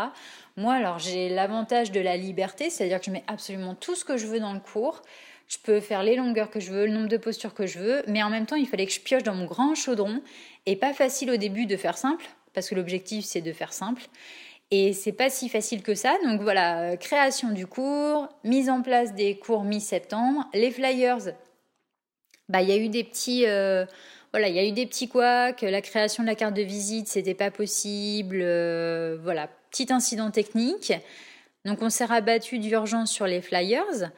Moi, 0.55 0.73
alors 0.73 0.99
j'ai 0.99 1.27
l'avantage 1.27 1.91
de 1.91 1.99
la 1.99 2.15
liberté, 2.15 2.69
c'est-à-dire 2.69 2.99
que 3.01 3.07
je 3.07 3.11
mets 3.11 3.25
absolument 3.27 3.75
tout 3.75 3.93
ce 3.93 4.05
que 4.05 4.15
je 4.15 4.25
veux 4.25 4.39
dans 4.39 4.53
le 4.53 4.61
cours. 4.61 5.01
Je 5.49 5.57
peux 5.61 5.81
faire 5.81 6.01
les 6.01 6.15
longueurs 6.15 6.49
que 6.49 6.61
je 6.61 6.71
veux, 6.71 6.85
le 6.85 6.93
nombre 6.93 7.09
de 7.09 7.17
postures 7.17 7.53
que 7.53 7.67
je 7.67 7.77
veux, 7.77 8.03
mais 8.07 8.23
en 8.23 8.29
même 8.29 8.45
temps, 8.45 8.55
il 8.55 8.67
fallait 8.69 8.85
que 8.85 8.93
je 8.93 9.01
pioche 9.01 9.23
dans 9.23 9.35
mon 9.35 9.47
grand 9.47 9.75
chaudron. 9.75 10.21
Et 10.65 10.77
pas 10.77 10.93
facile 10.93 11.29
au 11.29 11.37
début 11.37 11.65
de 11.65 11.75
faire 11.75 11.97
simple, 11.97 12.23
parce 12.53 12.69
que 12.69 12.75
l'objectif 12.75 13.25
c'est 13.25 13.41
de 13.41 13.51
faire 13.51 13.73
simple. 13.73 14.03
Et 14.71 14.93
c'est 14.93 15.11
pas 15.11 15.29
si 15.29 15.49
facile 15.49 15.83
que 15.83 15.93
ça. 15.93 16.15
Donc 16.23 16.39
voilà, 16.41 16.83
euh, 16.83 16.95
création 16.95 17.49
du 17.49 17.67
cours, 17.67 18.29
mise 18.45 18.69
en 18.69 18.81
place 18.81 19.13
des 19.13 19.37
cours 19.37 19.65
mi-septembre, 19.65 20.47
les 20.53 20.71
flyers 20.71 21.33
bah, 22.49 22.61
il 22.61 22.69
y 22.69 22.71
a 22.71 22.77
eu 22.77 22.89
des 22.89 23.03
petits, 23.03 23.45
euh, 23.47 23.85
voilà, 24.31 24.49
il 24.49 24.55
y 24.55 24.59
a 24.59 24.65
eu 24.65 24.71
des 24.71 24.85
petits 24.85 25.07
couacs. 25.07 25.61
La 25.61 25.81
création 25.81 26.23
de 26.23 26.27
la 26.27 26.35
carte 26.35 26.53
de 26.53 26.61
visite, 26.61 27.07
c'était 27.07 27.33
pas 27.33 27.51
possible. 27.51 28.39
Euh, 28.41 29.17
voilà, 29.23 29.49
petit 29.71 29.91
incident 29.91 30.31
technique. 30.31 30.93
Donc, 31.65 31.81
on 31.81 31.89
s'est 31.89 32.05
rabattu 32.05 32.59
d'urgence 32.59 33.11
sur 33.11 33.25
les 33.25 33.41
flyers. 33.41 34.11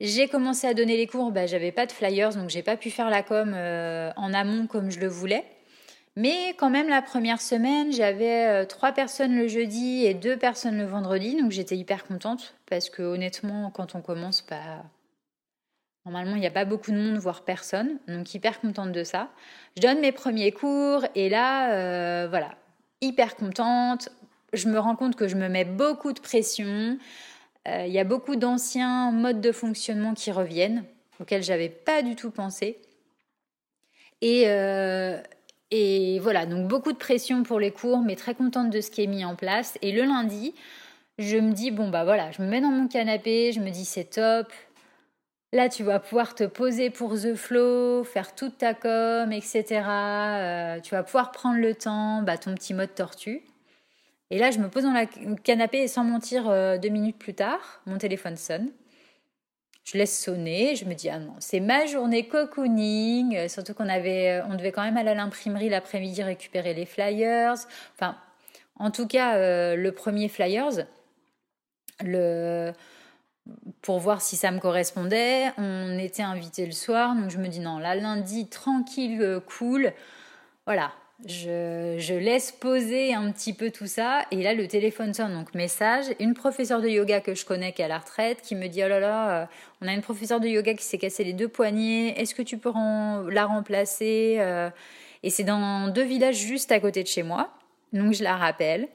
J'ai 0.00 0.28
commencé 0.28 0.66
à 0.66 0.74
donner 0.74 0.96
les 0.96 1.06
cours, 1.08 1.32
bah, 1.32 1.46
j'avais 1.46 1.72
pas 1.72 1.84
de 1.84 1.92
flyers, 1.92 2.34
donc 2.34 2.50
j'ai 2.50 2.62
pas 2.62 2.76
pu 2.76 2.90
faire 2.90 3.10
la 3.10 3.22
com 3.22 3.52
euh, 3.54 4.12
en 4.16 4.32
amont 4.32 4.66
comme 4.68 4.90
je 4.90 5.00
le 5.00 5.08
voulais. 5.08 5.44
Mais 6.16 6.54
quand 6.56 6.70
même, 6.70 6.88
la 6.88 7.02
première 7.02 7.40
semaine, 7.40 7.92
j'avais 7.92 8.66
trois 8.66 8.92
personnes 8.92 9.36
le 9.36 9.46
jeudi 9.48 10.04
et 10.04 10.14
deux 10.14 10.36
personnes 10.36 10.78
le 10.78 10.84
vendredi, 10.84 11.36
donc 11.40 11.52
j'étais 11.52 11.76
hyper 11.76 12.04
contente 12.06 12.54
parce 12.66 12.90
que 12.90 13.02
honnêtement, 13.02 13.70
quand 13.70 13.94
on 13.94 14.00
commence, 14.00 14.44
bah, 14.48 14.82
Normalement, 16.08 16.36
il 16.36 16.40
n'y 16.40 16.46
a 16.46 16.50
pas 16.50 16.64
beaucoup 16.64 16.90
de 16.90 16.96
monde, 16.96 17.18
voire 17.18 17.42
personne. 17.42 17.98
Donc, 18.08 18.32
hyper 18.32 18.60
contente 18.60 18.92
de 18.92 19.04
ça. 19.04 19.28
Je 19.76 19.82
donne 19.82 20.00
mes 20.00 20.10
premiers 20.10 20.52
cours 20.52 21.04
et 21.14 21.28
là, 21.28 21.74
euh, 21.74 22.28
voilà, 22.30 22.54
hyper 23.02 23.36
contente. 23.36 24.08
Je 24.54 24.70
me 24.70 24.78
rends 24.78 24.96
compte 24.96 25.16
que 25.16 25.28
je 25.28 25.36
me 25.36 25.50
mets 25.50 25.66
beaucoup 25.66 26.14
de 26.14 26.20
pression. 26.20 26.96
Euh, 27.68 27.84
il 27.86 27.92
y 27.92 27.98
a 27.98 28.04
beaucoup 28.04 28.36
d'anciens 28.36 29.12
modes 29.12 29.42
de 29.42 29.52
fonctionnement 29.52 30.14
qui 30.14 30.32
reviennent, 30.32 30.82
auxquels 31.20 31.42
j'avais 31.42 31.68
pas 31.68 32.00
du 32.00 32.16
tout 32.16 32.30
pensé. 32.30 32.78
Et, 34.22 34.44
et 35.70 36.18
voilà, 36.20 36.46
donc 36.46 36.68
beaucoup 36.68 36.92
de 36.92 36.96
pression 36.96 37.42
pour 37.42 37.60
les 37.60 37.70
cours, 37.70 37.98
mais 37.98 38.16
très 38.16 38.34
contente 38.34 38.70
de 38.70 38.80
ce 38.80 38.90
qui 38.90 39.02
est 39.02 39.06
mis 39.06 39.26
en 39.26 39.36
place. 39.36 39.76
Et 39.82 39.92
le 39.92 40.04
lundi, 40.04 40.54
je 41.18 41.36
me 41.36 41.52
dis, 41.52 41.70
bon, 41.70 41.90
bah 41.90 42.04
voilà, 42.04 42.30
je 42.30 42.40
me 42.40 42.48
mets 42.48 42.60
dans 42.60 42.70
mon 42.70 42.88
canapé, 42.88 43.52
je 43.52 43.60
me 43.60 43.70
dis, 43.70 43.84
c'est 43.84 44.04
top. 44.04 44.50
Là, 45.54 45.70
tu 45.70 45.82
vas 45.82 45.98
pouvoir 45.98 46.34
te 46.34 46.44
poser 46.44 46.90
pour 46.90 47.14
The 47.14 47.34
Flow, 47.34 48.04
faire 48.04 48.34
toute 48.34 48.58
ta 48.58 48.74
com, 48.74 49.32
etc. 49.32 49.64
Euh, 49.88 50.80
tu 50.80 50.90
vas 50.94 51.02
pouvoir 51.02 51.32
prendre 51.32 51.58
le 51.58 51.74
temps, 51.74 52.20
bah, 52.22 52.36
ton 52.36 52.54
petit 52.54 52.74
mode 52.74 52.94
tortue. 52.94 53.40
Et 54.30 54.38
là, 54.38 54.50
je 54.50 54.58
me 54.58 54.68
pose 54.68 54.82
dans 54.82 54.92
le 54.92 55.36
canapé 55.36 55.78
et 55.78 55.88
sans 55.88 56.04
mentir, 56.04 56.50
euh, 56.50 56.76
deux 56.76 56.90
minutes 56.90 57.18
plus 57.18 57.32
tard, 57.32 57.80
mon 57.86 57.96
téléphone 57.96 58.36
sonne. 58.36 58.70
Je 59.84 59.96
laisse 59.96 60.22
sonner, 60.22 60.76
je 60.76 60.84
me 60.84 60.92
dis 60.92 61.08
ah 61.08 61.18
non, 61.18 61.34
c'est 61.38 61.60
ma 61.60 61.86
journée 61.86 62.28
cocooning, 62.28 63.34
euh, 63.38 63.48
surtout 63.48 63.72
qu'on 63.72 63.88
avait, 63.88 64.42
on 64.50 64.54
devait 64.54 64.70
quand 64.70 64.82
même 64.82 64.98
aller 64.98 65.10
à 65.10 65.14
l'imprimerie 65.14 65.70
l'après-midi 65.70 66.22
récupérer 66.22 66.74
les 66.74 66.84
flyers. 66.84 67.54
Enfin, 67.94 68.18
en 68.76 68.90
tout 68.90 69.06
cas, 69.06 69.74
le 69.74 69.90
premier 69.92 70.28
flyers, 70.28 70.84
le, 72.02 72.72
pour 73.82 73.98
voir 73.98 74.20
si 74.20 74.36
ça 74.36 74.50
me 74.50 74.58
correspondait. 74.58 75.46
On 75.58 75.98
était 75.98 76.22
invité 76.22 76.66
le 76.66 76.72
soir, 76.72 77.14
donc 77.14 77.30
je 77.30 77.38
me 77.38 77.48
dis 77.48 77.60
non, 77.60 77.78
là 77.78 77.94
lundi, 77.94 78.48
tranquille, 78.48 79.20
euh, 79.22 79.40
cool. 79.40 79.92
Voilà, 80.66 80.92
je, 81.26 81.96
je, 81.98 82.14
laisse 82.14 82.52
poser 82.52 83.14
un 83.14 83.32
petit 83.32 83.52
peu 83.52 83.70
tout 83.70 83.86
ça. 83.86 84.24
Et 84.30 84.42
là, 84.42 84.54
le 84.54 84.68
téléphone 84.68 85.14
sonne, 85.14 85.32
donc 85.32 85.54
message. 85.54 86.04
Une 86.20 86.34
professeure 86.34 86.80
de 86.80 86.88
yoga 86.88 87.20
que 87.20 87.34
je 87.34 87.44
connais 87.44 87.72
qui 87.72 87.82
est 87.82 87.86
à 87.86 87.88
la 87.88 87.98
retraite 87.98 88.42
qui 88.42 88.54
me 88.54 88.68
dit 88.68 88.82
Oh 88.84 88.88
là 88.88 89.00
là, 89.00 89.42
euh, 89.42 89.46
on 89.80 89.88
a 89.88 89.92
une 89.92 90.02
professeure 90.02 90.40
de 90.40 90.48
yoga 90.48 90.74
qui 90.74 90.84
s'est 90.84 90.98
cassé 90.98 91.24
les 91.24 91.32
deux 91.32 91.48
poignets. 91.48 92.14
Est-ce 92.20 92.34
que 92.34 92.42
tu 92.42 92.58
peux 92.58 92.72
la 93.30 93.46
remplacer 93.46 94.36
euh? 94.38 94.70
Et 95.22 95.30
c'est 95.30 95.44
dans 95.44 95.88
deux 95.88 96.04
villages 96.04 96.36
juste 96.36 96.70
à 96.70 96.80
côté 96.80 97.02
de 97.02 97.08
chez 97.08 97.22
moi. 97.22 97.50
Donc 97.92 98.12
je 98.12 98.22
la 98.22 98.36
rappelle. 98.36 98.88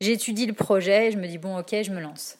J'étudie 0.00 0.46
le 0.46 0.54
projet 0.54 1.08
et 1.08 1.10
je 1.10 1.18
me 1.18 1.26
dis 1.26 1.38
bon 1.38 1.58
ok, 1.58 1.74
je 1.82 1.90
me 1.90 2.00
lance. 2.00 2.38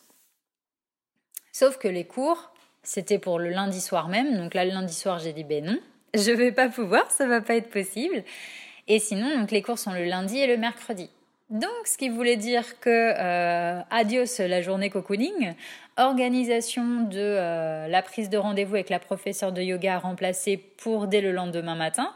Sauf 1.55 1.79
que 1.79 1.87
les 1.87 2.03
cours, 2.03 2.51
c'était 2.83 3.21
pour 3.21 3.39
le 3.39 3.49
lundi 3.49 3.81
soir 3.81 4.09
même. 4.09 4.37
Donc 4.37 4.55
là, 4.55 4.65
le 4.65 4.73
lundi 4.73 4.93
soir, 4.93 5.21
j'ai 5.21 5.33
dit 5.33 5.45
ben 5.45 5.65
non, 5.65 5.79
je 6.13 6.33
vais 6.33 6.51
pas 6.51 6.69
pouvoir, 6.69 7.09
ça 7.13 7.29
va 7.29 7.41
pas 7.41 7.55
être 7.55 7.71
possible. 7.71 8.25
Et 8.89 8.99
sinon, 8.99 9.47
les 9.49 9.63
cours 9.63 9.79
sont 9.79 9.93
le 9.93 10.05
lundi 10.05 10.37
et 10.37 10.49
le 10.49 10.57
mercredi. 10.57 11.09
Donc, 11.51 11.71
ce 11.85 11.97
qui 11.97 12.09
voulait 12.09 12.37
dire 12.37 12.81
que 12.81 12.91
euh, 12.91 13.81
adios 13.91 14.25
la 14.41 14.63
journée 14.63 14.91
cocooning, 14.91 15.55
organisation 15.97 17.05
de 17.05 17.21
euh, 17.21 17.87
la 17.87 18.03
prise 18.03 18.31
de 18.31 18.37
rendez-vous 18.37 18.75
avec 18.75 18.91
la 18.91 18.99
professeure 18.99 19.53
de 19.53 19.63
yoga 19.63 20.01
remplacée 20.01 20.57
pour 20.57 21.07
dès 21.07 21.21
le 21.21 21.31
lendemain 21.31 21.77
matin. 21.77 22.13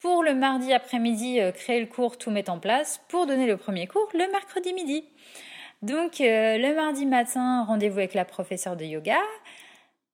Pour 0.00 0.22
le 0.22 0.34
mardi 0.34 0.72
après-midi, 0.72 1.40
euh, 1.40 1.52
créer 1.52 1.78
le 1.78 1.86
cours, 1.86 2.16
tout 2.16 2.30
mettre 2.30 2.50
en 2.50 2.58
place 2.58 3.02
pour 3.08 3.26
donner 3.26 3.46
le 3.46 3.58
premier 3.58 3.86
cours 3.86 4.08
le 4.14 4.32
mercredi 4.32 4.72
midi. 4.72 5.04
Donc 5.82 6.20
euh, 6.20 6.58
le 6.58 6.76
mardi 6.76 7.06
matin, 7.06 7.64
rendez-vous 7.64 7.98
avec 7.98 8.14
la 8.14 8.24
professeure 8.24 8.76
de 8.76 8.84
yoga. 8.84 9.18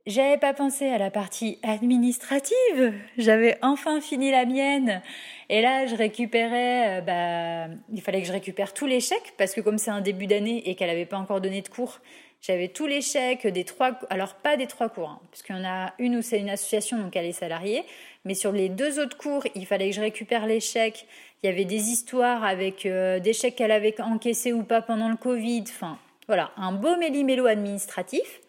J'avais 0.06 0.38
pas 0.38 0.54
pensé 0.54 0.88
à 0.88 0.96
la 0.96 1.10
partie 1.10 1.58
administrative. 1.62 2.94
J'avais 3.18 3.58
enfin 3.60 4.00
fini 4.00 4.30
la 4.30 4.46
mienne. 4.46 5.02
Et 5.50 5.60
là, 5.60 5.84
je 5.84 5.94
récupérais, 5.94 7.00
euh, 7.00 7.00
bah, 7.02 7.74
il 7.92 8.00
fallait 8.00 8.22
que 8.22 8.26
je 8.26 8.32
récupère 8.32 8.72
tous 8.72 8.86
les 8.86 9.00
chèques 9.00 9.34
parce 9.36 9.52
que 9.52 9.60
comme 9.60 9.76
c'est 9.76 9.90
un 9.90 10.00
début 10.00 10.26
d'année 10.26 10.70
et 10.70 10.74
qu'elle 10.74 10.88
n'avait 10.88 11.04
pas 11.04 11.18
encore 11.18 11.42
donné 11.42 11.60
de 11.60 11.68
cours, 11.68 12.00
j'avais 12.40 12.68
tous 12.68 12.86
les 12.86 13.00
chèques 13.00 13.46
des 13.46 13.64
trois, 13.64 13.98
alors 14.10 14.34
pas 14.34 14.56
des 14.56 14.66
trois 14.66 14.88
cours, 14.88 15.08
hein, 15.08 15.20
y 15.48 15.52
en 15.52 15.64
a 15.64 15.92
une 15.98 16.16
où 16.16 16.22
c'est 16.22 16.38
une 16.38 16.50
association, 16.50 16.98
donc 16.98 17.16
elle 17.16 17.26
est 17.26 17.32
salariée, 17.32 17.84
mais 18.24 18.34
sur 18.34 18.52
les 18.52 18.68
deux 18.68 19.00
autres 19.00 19.16
cours, 19.16 19.44
il 19.54 19.66
fallait 19.66 19.90
que 19.90 19.96
je 19.96 20.00
récupère 20.00 20.46
les 20.46 20.60
chèques. 20.60 21.06
Il 21.42 21.46
y 21.46 21.52
avait 21.52 21.64
des 21.64 21.90
histoires 21.90 22.44
avec 22.44 22.84
euh, 22.84 23.20
des 23.20 23.32
chèques 23.32 23.56
qu'elle 23.56 23.70
avait 23.70 24.00
encaissés 24.00 24.52
ou 24.52 24.64
pas 24.64 24.82
pendant 24.82 25.08
le 25.08 25.16
Covid. 25.16 25.64
Enfin, 25.68 25.98
voilà, 26.26 26.52
un 26.56 26.72
beau 26.72 26.96
méli-mélo 26.96 27.46
administratif. 27.46 28.40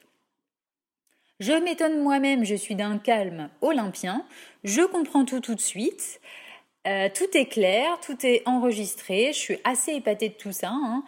Je 1.39 1.53
m'étonne 1.53 2.01
moi-même, 2.01 2.43
je 2.43 2.55
suis 2.55 2.75
d'un 2.75 2.97
calme 2.97 3.49
olympien. 3.61 4.25
Je 4.63 4.81
comprends 4.81 5.23
tout 5.23 5.39
tout 5.39 5.55
de 5.55 5.61
suite. 5.61 6.19
Euh, 6.87 7.07
tout 7.13 7.37
est 7.37 7.45
clair, 7.45 7.99
tout 8.01 8.25
est 8.25 8.41
enregistré. 8.45 9.27
Je 9.33 9.37
suis 9.37 9.59
assez 9.63 9.93
épatée 9.93 10.29
de 10.29 10.33
tout 10.33 10.51
ça. 10.51 10.71
Hein. 10.71 11.03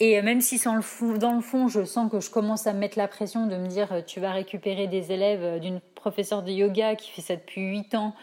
Et 0.00 0.20
même 0.22 0.40
si 0.40 0.60
dans 0.62 0.74
le, 0.74 0.82
fond, 0.82 1.68
je 1.68 1.84
sens 1.84 2.10
que 2.10 2.20
je 2.20 2.30
commence 2.30 2.66
à 2.66 2.72
me 2.72 2.80
mettre 2.80 2.98
la 2.98 3.06
pression 3.06 3.46
de 3.46 3.56
me 3.56 3.68
dire 3.68 3.92
euh, 3.92 4.02
tu 4.02 4.18
vas 4.20 4.32
récupérer 4.32 4.88
des 4.88 5.12
élèves 5.12 5.42
euh, 5.42 5.58
d'une 5.58 5.80
professeure 5.94 6.42
de 6.42 6.50
yoga 6.50 6.96
qui 6.96 7.10
fait 7.10 7.22
ça 7.22 7.36
depuis 7.36 7.62
8 7.62 7.94
ans, 7.94 8.14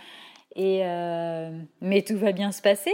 et, 0.55 0.81
euh, 0.83 1.49
mais 1.79 2.01
tout 2.01 2.17
va 2.17 2.33
bien 2.33 2.51
se 2.51 2.61
passer. 2.61 2.93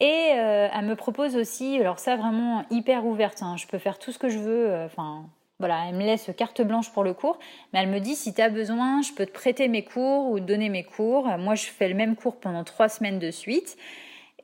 Et 0.00 0.06
elle 0.06 0.84
me 0.84 0.96
propose 0.96 1.36
aussi, 1.36 1.78
alors 1.78 1.98
ça 1.98 2.16
vraiment 2.16 2.64
hyper 2.68 3.06
ouverte, 3.06 3.42
hein, 3.42 3.56
je 3.56 3.66
peux 3.66 3.78
faire 3.78 3.98
tout 3.98 4.12
ce 4.12 4.18
que 4.18 4.28
je 4.28 4.38
veux, 4.38 4.74
enfin 4.84 5.24
voilà, 5.60 5.86
elle 5.88 5.94
me 5.94 6.04
laisse 6.04 6.30
carte 6.36 6.60
blanche 6.62 6.92
pour 6.92 7.04
le 7.04 7.14
cours, 7.14 7.38
mais 7.72 7.78
elle 7.78 7.88
me 7.88 8.00
dit 8.00 8.16
si 8.16 8.34
tu 8.34 8.42
as 8.42 8.50
besoin, 8.50 9.00
je 9.02 9.12
peux 9.12 9.24
te 9.24 9.30
prêter 9.30 9.68
mes 9.68 9.84
cours 9.84 10.30
ou 10.30 10.40
te 10.40 10.44
donner 10.44 10.68
mes 10.68 10.82
cours. 10.82 11.28
Moi, 11.38 11.54
je 11.54 11.66
fais 11.66 11.88
le 11.88 11.94
même 11.94 12.16
cours 12.16 12.36
pendant 12.36 12.64
trois 12.64 12.88
semaines 12.88 13.20
de 13.20 13.30
suite. 13.30 13.78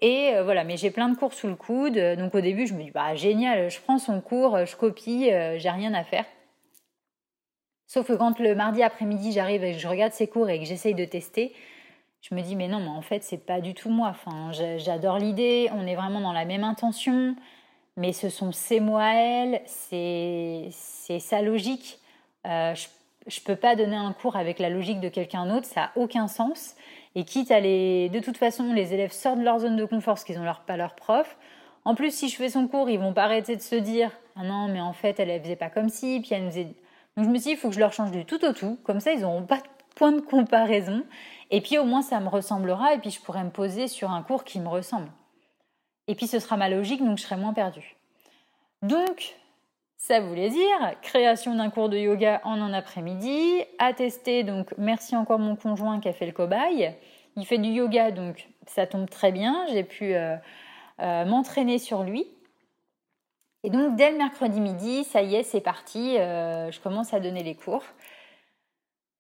Et 0.00 0.32
euh, 0.34 0.42
voilà, 0.42 0.64
mais 0.64 0.76
j'ai 0.76 0.90
plein 0.90 1.08
de 1.08 1.16
cours 1.16 1.32
sous 1.32 1.46
le 1.46 1.56
coude. 1.56 1.98
Donc 2.18 2.34
au 2.34 2.40
début, 2.40 2.66
je 2.66 2.74
me 2.74 2.82
dis, 2.82 2.90
bah 2.90 3.14
génial, 3.14 3.70
je 3.70 3.80
prends 3.80 3.98
son 3.98 4.20
cours, 4.20 4.64
je 4.64 4.76
copie, 4.76 5.30
euh, 5.30 5.58
j'ai 5.58 5.70
rien 5.70 5.92
à 5.94 6.04
faire. 6.04 6.24
Sauf 7.86 8.06
que 8.06 8.12
quand 8.12 8.38
le 8.38 8.54
mardi 8.54 8.82
après-midi, 8.82 9.32
j'arrive 9.32 9.64
et 9.64 9.72
que 9.72 9.78
je 9.78 9.88
regarde 9.88 10.12
ses 10.12 10.28
cours 10.28 10.48
et 10.48 10.58
que 10.58 10.64
j'essaye 10.64 10.94
de 10.94 11.04
tester, 11.04 11.52
je 12.20 12.34
me 12.34 12.40
dis, 12.40 12.54
mais 12.54 12.68
non, 12.68 12.80
mais 12.80 12.88
en 12.88 13.02
fait, 13.02 13.24
c'est 13.24 13.44
pas 13.44 13.60
du 13.60 13.74
tout 13.74 13.90
moi. 13.90 14.08
Enfin, 14.08 14.52
j'adore 14.78 15.18
l'idée, 15.18 15.70
on 15.74 15.86
est 15.86 15.96
vraiment 15.96 16.20
dans 16.20 16.32
la 16.32 16.44
même 16.44 16.64
intention, 16.64 17.34
mais 17.96 18.12
ce 18.12 18.28
sont 18.28 18.52
ses 18.52 18.78
mots 18.78 18.98
à 18.98 19.14
elle, 19.14 19.60
c'est 19.66 20.70
sa 21.18 21.42
logique. 21.42 21.98
Euh, 22.46 22.74
je, 22.74 22.86
je 23.26 23.40
peux 23.40 23.56
pas 23.56 23.74
donner 23.74 23.96
un 23.96 24.12
cours 24.12 24.36
avec 24.36 24.60
la 24.60 24.70
logique 24.70 25.00
de 25.00 25.08
quelqu'un 25.08 25.46
d'autre, 25.46 25.66
ça 25.66 25.84
a 25.84 25.90
aucun 25.96 26.28
sens. 26.28 26.76
Et 27.14 27.24
quitte 27.24 27.50
à 27.50 27.60
les. 27.60 28.08
De 28.08 28.20
toute 28.20 28.36
façon, 28.36 28.72
les 28.72 28.94
élèves 28.94 29.12
sortent 29.12 29.38
de 29.38 29.44
leur 29.44 29.58
zone 29.60 29.76
de 29.76 29.84
confort 29.84 30.14
parce 30.14 30.24
qu'ils 30.24 30.38
n'ont 30.38 30.44
leur, 30.44 30.60
pas 30.60 30.76
leur 30.76 30.94
prof. 30.94 31.36
En 31.84 31.94
plus, 31.94 32.14
si 32.14 32.28
je 32.28 32.36
fais 32.36 32.50
son 32.50 32.68
cours, 32.68 32.88
ils 32.88 32.98
vont 32.98 33.12
pas 33.12 33.24
arrêter 33.24 33.56
de 33.56 33.62
se 33.62 33.74
dire 33.74 34.12
Ah 34.36 34.44
non, 34.44 34.68
mais 34.68 34.80
en 34.80 34.92
fait, 34.92 35.18
elle, 35.18 35.32
ne 35.32 35.40
faisait 35.40 35.56
pas 35.56 35.70
comme 35.70 35.88
si. 35.88 36.20
Puis 36.20 36.34
elle 36.34 36.44
nous 36.44 36.52
Donc 37.16 37.24
je 37.24 37.30
me 37.30 37.34
suis 37.34 37.44
dit 37.44 37.50
Il 37.50 37.56
faut 37.56 37.68
que 37.68 37.74
je 37.74 37.80
leur 37.80 37.92
change 37.92 38.12
du 38.12 38.24
tout 38.24 38.44
au 38.44 38.52
tout. 38.52 38.78
Comme 38.84 39.00
ça, 39.00 39.12
ils 39.12 39.20
n'auront 39.20 39.42
pas 39.42 39.56
de 39.56 39.66
point 39.96 40.12
de 40.12 40.20
comparaison. 40.20 41.02
Et 41.50 41.60
puis 41.60 41.78
au 41.78 41.84
moins, 41.84 42.02
ça 42.02 42.20
me 42.20 42.28
ressemblera. 42.28 42.94
Et 42.94 42.98
puis 42.98 43.10
je 43.10 43.20
pourrai 43.20 43.42
me 43.42 43.50
poser 43.50 43.88
sur 43.88 44.10
un 44.10 44.22
cours 44.22 44.44
qui 44.44 44.60
me 44.60 44.68
ressemble. 44.68 45.10
Et 46.06 46.14
puis 46.14 46.26
ce 46.26 46.38
sera 46.38 46.56
ma 46.56 46.68
logique, 46.68 47.04
donc 47.04 47.18
je 47.18 47.22
serai 47.22 47.36
moins 47.36 47.52
perdue. 47.52 47.96
Donc, 48.82 49.36
ça 50.00 50.18
voulait 50.18 50.48
dire 50.48 50.94
création 51.02 51.54
d'un 51.54 51.68
cours 51.68 51.90
de 51.90 51.98
yoga 51.98 52.40
en 52.44 52.58
un 52.62 52.72
après-midi, 52.72 53.62
attester, 53.78 54.44
donc 54.44 54.72
merci 54.78 55.14
encore 55.14 55.38
mon 55.38 55.56
conjoint 55.56 56.00
qui 56.00 56.08
a 56.08 56.14
fait 56.14 56.24
le 56.24 56.32
cobaye. 56.32 56.94
Il 57.36 57.44
fait 57.44 57.58
du 57.58 57.68
yoga, 57.68 58.10
donc 58.10 58.48
ça 58.66 58.86
tombe 58.86 59.10
très 59.10 59.30
bien, 59.30 59.66
j'ai 59.70 59.84
pu 59.84 60.14
euh, 60.14 60.36
euh, 61.00 61.26
m'entraîner 61.26 61.78
sur 61.78 62.02
lui. 62.02 62.26
Et 63.62 63.68
donc 63.68 63.94
dès 63.94 64.10
le 64.10 64.16
mercredi 64.16 64.58
midi, 64.58 65.04
ça 65.04 65.20
y 65.20 65.34
est, 65.34 65.42
c'est 65.42 65.60
parti, 65.60 66.16
euh, 66.16 66.72
je 66.72 66.80
commence 66.80 67.12
à 67.12 67.20
donner 67.20 67.42
les 67.42 67.54
cours. 67.54 67.84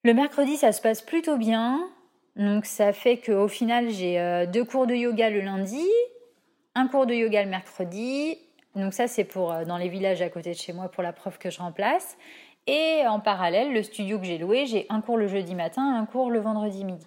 Le 0.02 0.14
mercredi, 0.14 0.56
ça 0.56 0.72
se 0.72 0.80
passe 0.80 1.02
plutôt 1.02 1.36
bien, 1.36 1.90
donc 2.36 2.64
ça 2.64 2.94
fait 2.94 3.18
qu'au 3.18 3.48
final, 3.48 3.90
j'ai 3.90 4.46
deux 4.50 4.64
cours 4.64 4.86
de 4.86 4.94
yoga 4.94 5.28
le 5.28 5.40
lundi, 5.40 5.86
un 6.74 6.88
cours 6.88 7.04
de 7.04 7.12
yoga 7.12 7.44
le 7.44 7.50
mercredi, 7.50 8.38
donc 8.76 8.94
ça, 8.94 9.08
c'est 9.08 9.24
pour 9.24 9.52
euh, 9.52 9.64
dans 9.64 9.76
les 9.76 9.88
villages 9.88 10.22
à 10.22 10.28
côté 10.28 10.52
de 10.52 10.56
chez 10.56 10.72
moi 10.72 10.88
pour 10.88 11.02
la 11.02 11.12
prof 11.12 11.38
que 11.38 11.50
je 11.50 11.58
remplace. 11.58 12.16
Et 12.66 13.02
en 13.06 13.20
parallèle, 13.20 13.72
le 13.72 13.82
studio 13.82 14.18
que 14.18 14.24
j'ai 14.24 14.38
loué, 14.38 14.66
j'ai 14.66 14.86
un 14.90 15.00
cours 15.00 15.16
le 15.16 15.26
jeudi 15.26 15.54
matin, 15.54 15.82
un 15.82 16.06
cours 16.06 16.30
le 16.30 16.40
vendredi 16.40 16.84
midi. 16.84 17.06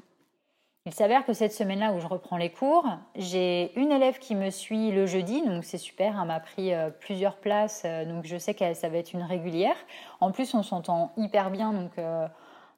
Il 0.86 0.94
s'avère 0.94 1.26
que 1.26 1.32
cette 1.32 1.54
semaine-là 1.54 1.94
où 1.94 2.00
je 2.00 2.08
reprends 2.08 2.36
les 2.36 2.50
cours, 2.50 2.86
j'ai 3.16 3.72
une 3.80 3.94
élève 3.94 4.20
qui 4.20 4.36
me 4.36 4.50
suit 4.50 4.92
le 4.92 5.06
jeudi, 5.06 5.42
donc 5.42 5.64
c'est 5.64 5.78
super, 5.78 6.20
elle 6.20 6.28
m'a 6.28 6.42
pris 6.42 6.74
euh, 6.74 6.90
plusieurs 6.90 7.38
places, 7.38 7.84
euh, 7.86 8.04
donc 8.04 8.26
je 8.26 8.36
sais 8.38 8.54
que 8.54 8.74
ça 8.74 8.90
va 8.90 8.98
être 8.98 9.14
une 9.14 9.24
régulière. 9.24 9.78
En 10.20 10.32
plus, 10.32 10.54
on 10.56 10.64
s'entend 10.64 11.14
hyper 11.16 11.52
bien, 11.52 11.72
donc 11.72 11.92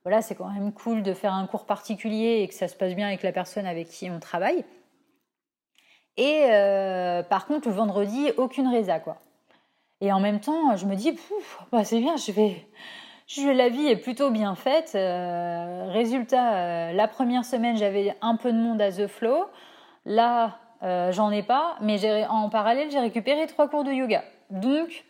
voilà, 0.04 0.22
c'est 0.22 0.36
quand 0.36 0.51
même 0.51 0.72
cool 0.72 1.01
de 1.01 1.13
faire 1.15 1.34
un 1.34 1.48
cours 1.48 1.65
particulier 1.65 2.42
et 2.44 2.48
que 2.48 2.54
ça 2.54 2.68
se 2.68 2.75
passe 2.75 2.94
bien 2.94 3.08
avec 3.08 3.24
la 3.24 3.32
personne 3.32 3.65
avec 3.65 3.88
qui 3.88 4.12
on 4.12 4.20
travaille. 4.20 4.63
Et 6.17 6.45
euh, 6.45 7.24
par 7.24 7.45
contre, 7.45 7.67
le 7.67 7.74
vendredi, 7.74 8.31
aucune 8.38 8.67
résa, 8.67 9.00
quoi. 9.00 9.17
Et 10.01 10.12
en 10.12 10.19
même 10.19 10.39
temps, 10.39 10.75
je 10.75 10.86
me 10.86 10.95
dis, 10.95 11.17
bah, 11.72 11.84
c'est 11.84 12.00
bien, 12.00 12.15
je 12.17 12.31
vais, 12.31 12.67
la 13.53 13.69
vie 13.69 13.88
est 13.88 13.98
plutôt 13.98 14.29
bien 14.29 14.55
faite. 14.55 14.93
Euh, 14.95 15.88
résultat, 15.89 16.55
euh, 16.55 16.93
la 16.93 17.07
première 17.07 17.43
semaine, 17.43 17.77
j'avais 17.77 18.15
un 18.22 18.36
peu 18.36 18.51
de 18.51 18.57
monde 18.57 18.81
à 18.81 18.91
The 18.91 19.07
Flow. 19.07 19.45
Là, 20.05 20.60
j'en 20.81 21.31
ai 21.31 21.41
pas, 21.41 21.77
mais 21.81 22.27
en 22.27 22.50
parallèle, 22.50 22.91
j'ai 22.91 23.00
récupéré 23.00 23.48
trois 23.48 23.67
cours 23.67 23.84
de 23.84 23.91
yoga. 23.91 24.24
Donc, 24.51 25.03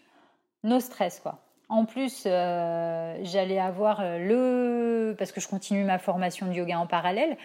no 0.64 0.80
stress, 0.80 1.20
quoi. 1.20 1.40
en 1.68 1.84
plus, 1.84 2.24
j'allais 2.24 3.60
avoir 3.60 4.02
le... 4.02 5.16
Parce 5.18 5.34
que 5.34 5.42
je 5.42 5.50
continue 5.50 5.84
ma 5.84 6.00
formation 6.00 6.46
de 6.46 6.54
yoga 6.54 6.80
en 6.80 6.88
parallèle. 6.88 7.36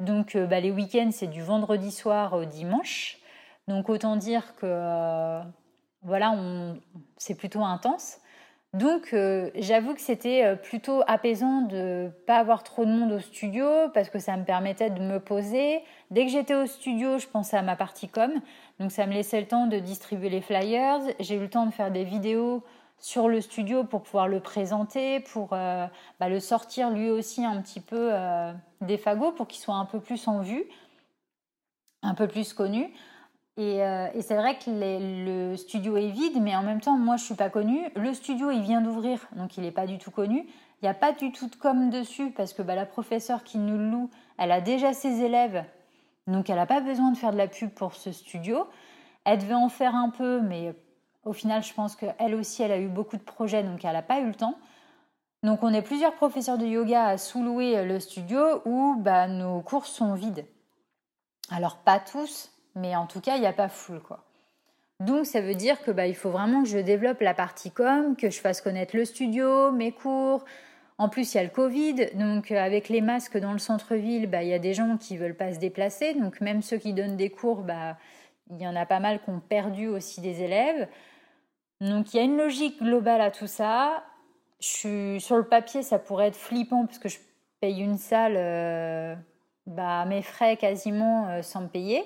Donc 0.00 0.36
bah, 0.36 0.60
les 0.60 0.70
week-ends, 0.70 1.10
c'est 1.12 1.28
du 1.28 1.42
vendredi 1.42 1.92
soir 1.92 2.32
au 2.32 2.44
dimanche. 2.44 3.18
Donc 3.68 3.88
autant 3.88 4.16
dire 4.16 4.56
que 4.56 5.40
voilà, 6.02 6.34
c'est 7.16 7.34
plutôt 7.34 7.62
intense. 7.62 8.18
Donc 8.72 9.12
euh, 9.14 9.50
j'avoue 9.56 9.94
que 9.94 10.00
c'était 10.00 10.44
euh, 10.44 10.54
plutôt 10.54 11.02
apaisant 11.08 11.62
de 11.62 12.08
pas 12.26 12.36
avoir 12.36 12.62
trop 12.62 12.84
de 12.84 12.90
monde 12.90 13.10
au 13.10 13.18
studio 13.18 13.66
parce 13.92 14.10
que 14.10 14.20
ça 14.20 14.36
me 14.36 14.44
permettait 14.44 14.90
de 14.90 15.00
me 15.00 15.18
poser. 15.18 15.80
Dès 16.12 16.24
que 16.24 16.30
j'étais 16.30 16.54
au 16.54 16.66
studio, 16.66 17.18
je 17.18 17.26
pensais 17.26 17.56
à 17.56 17.62
ma 17.62 17.74
partie 17.74 18.08
com, 18.08 18.30
donc 18.78 18.92
ça 18.92 19.06
me 19.06 19.12
laissait 19.12 19.40
le 19.40 19.48
temps 19.48 19.66
de 19.66 19.78
distribuer 19.80 20.28
les 20.28 20.40
flyers. 20.40 21.00
J'ai 21.18 21.34
eu 21.34 21.40
le 21.40 21.50
temps 21.50 21.66
de 21.66 21.72
faire 21.72 21.90
des 21.90 22.04
vidéos 22.04 22.62
sur 23.00 23.28
le 23.28 23.40
studio 23.40 23.84
pour 23.84 24.02
pouvoir 24.02 24.28
le 24.28 24.40
présenter, 24.40 25.20
pour 25.20 25.50
euh, 25.52 25.86
bah, 26.20 26.28
le 26.28 26.38
sortir 26.38 26.90
lui 26.90 27.10
aussi 27.10 27.44
un 27.44 27.60
petit 27.60 27.80
peu 27.80 28.12
des 28.80 28.98
fagots 28.98 29.32
pour 29.32 29.48
qu'il 29.48 29.60
soit 29.60 29.74
un 29.74 29.86
peu 29.86 30.00
plus 30.00 30.28
en 30.28 30.40
vue, 30.40 30.64
un 32.02 32.14
peu 32.14 32.28
plus 32.28 32.52
connu. 32.52 32.92
Euh, 33.60 34.08
et, 34.14 34.22
c'est 34.22 34.36
vrai 34.36 34.58
que 34.58 34.70
le 34.70 35.56
studio 35.56 35.96
est 35.96 36.08
vide, 36.08 36.40
mais 36.40 36.56
en 36.56 36.62
même 36.62 36.80
temps, 36.80 36.96
moi, 36.96 37.16
je 37.16 37.24
suis 37.24 37.34
pas 37.34 37.50
connue. 37.50 37.82
Le 37.94 38.14
studio, 38.14 38.50
il 38.50 38.62
vient 38.62 38.80
d'ouvrir, 38.80 39.26
donc 39.36 39.56
il 39.56 39.62
n'est 39.62 39.70
pas 39.70 39.86
du 39.86 39.98
tout 39.98 40.10
connu. 40.10 40.46
Il 40.82 40.84
n'y 40.84 40.88
a 40.88 40.94
pas 40.94 41.12
du 41.12 41.30
tout 41.32 41.46
de 41.48 41.56
com 41.56 41.90
dessus, 41.90 42.30
parce 42.30 42.54
que 42.54 42.62
bah, 42.62 42.74
la 42.74 42.86
professeure 42.86 43.44
qui 43.44 43.58
nous 43.58 43.76
loue, 43.76 44.10
elle 44.38 44.52
a 44.52 44.62
déjà 44.62 44.94
ses 44.94 45.22
élèves, 45.22 45.64
donc 46.26 46.48
elle 46.48 46.56
n'a 46.56 46.66
pas 46.66 46.80
besoin 46.80 47.10
de 47.10 47.18
faire 47.18 47.32
de 47.32 47.36
la 47.36 47.48
pub 47.48 47.70
pour 47.70 47.94
ce 47.94 48.12
studio. 48.12 48.66
Elle 49.24 49.38
devait 49.38 49.54
en 49.54 49.68
faire 49.68 49.94
un 49.94 50.08
peu, 50.08 50.40
mais 50.40 50.74
au 51.24 51.32
final, 51.32 51.62
je 51.62 51.74
pense 51.74 51.96
qu'elle 51.96 52.34
aussi, 52.34 52.62
elle 52.62 52.72
a 52.72 52.78
eu 52.78 52.88
beaucoup 52.88 53.16
de 53.16 53.22
projets, 53.22 53.62
donc 53.62 53.84
elle 53.84 53.92
n'a 53.92 54.02
pas 54.02 54.20
eu 54.20 54.26
le 54.26 54.34
temps. 54.34 54.56
Donc 55.42 55.62
on 55.62 55.72
est 55.72 55.82
plusieurs 55.82 56.14
professeurs 56.14 56.58
de 56.58 56.66
yoga 56.66 57.06
à 57.06 57.18
sous-louer 57.18 57.84
le 57.84 57.98
studio 57.98 58.62
où 58.64 58.96
bah, 58.98 59.26
nos 59.26 59.60
cours 59.62 59.86
sont 59.86 60.14
vides. 60.14 60.44
Alors 61.50 61.78
pas 61.78 61.98
tous, 61.98 62.50
mais 62.74 62.94
en 62.96 63.06
tout 63.06 63.20
cas, 63.20 63.36
il 63.36 63.40
n'y 63.40 63.46
a 63.46 63.52
pas 63.52 63.68
full, 63.68 64.00
quoi. 64.00 64.24
Donc, 65.00 65.24
ça 65.24 65.40
veut 65.40 65.54
dire 65.54 65.82
que 65.82 65.90
bah, 65.90 66.06
il 66.06 66.14
faut 66.14 66.30
vraiment 66.30 66.62
que 66.62 66.68
je 66.68 66.78
développe 66.78 67.20
la 67.20 67.32
partie 67.32 67.70
com, 67.70 68.14
que 68.16 68.28
je 68.28 68.38
fasse 68.38 68.60
connaître 68.60 68.94
le 68.94 69.06
studio, 69.06 69.72
mes 69.72 69.92
cours. 69.92 70.44
En 70.98 71.08
plus, 71.08 71.32
il 71.32 71.38
y 71.38 71.40
a 71.40 71.42
le 71.42 71.48
Covid, 71.48 72.10
donc 72.14 72.52
euh, 72.52 72.58
avec 72.58 72.90
les 72.90 73.00
masques 73.00 73.38
dans 73.38 73.54
le 73.54 73.58
centre-ville, 73.58 74.26
bah, 74.26 74.42
il 74.42 74.50
y 74.50 74.54
a 74.54 74.58
des 74.58 74.74
gens 74.74 74.98
qui 74.98 75.16
veulent 75.16 75.36
pas 75.36 75.54
se 75.54 75.58
déplacer. 75.58 76.12
Donc, 76.12 76.42
même 76.42 76.60
ceux 76.60 76.76
qui 76.76 76.92
donnent 76.92 77.16
des 77.16 77.30
cours, 77.30 77.62
bah, 77.62 77.96
il 78.50 78.60
y 78.60 78.66
en 78.66 78.76
a 78.76 78.84
pas 78.84 79.00
mal 79.00 79.22
qui 79.22 79.30
ont 79.30 79.40
perdu 79.40 79.88
aussi 79.88 80.20
des 80.20 80.42
élèves. 80.42 80.86
Donc, 81.80 82.12
il 82.12 82.18
y 82.18 82.20
a 82.20 82.24
une 82.24 82.36
logique 82.36 82.82
globale 82.82 83.20
à 83.20 83.30
tout 83.30 83.46
ça. 83.46 84.04
Je 84.60 84.66
suis 84.66 85.20
sur 85.20 85.36
le 85.36 85.44
papier, 85.44 85.82
ça 85.82 85.98
pourrait 85.98 86.28
être 86.28 86.36
flippant 86.36 86.84
parce 86.84 86.98
que 86.98 87.08
je 87.08 87.18
paye 87.60 87.80
une 87.80 87.96
salle, 87.96 88.34
euh, 88.36 89.14
bah, 89.66 90.04
mes 90.04 90.22
frais 90.22 90.56
quasiment 90.56 91.28
euh, 91.28 91.42
sans 91.42 91.62
me 91.62 91.68
payer. 91.68 92.04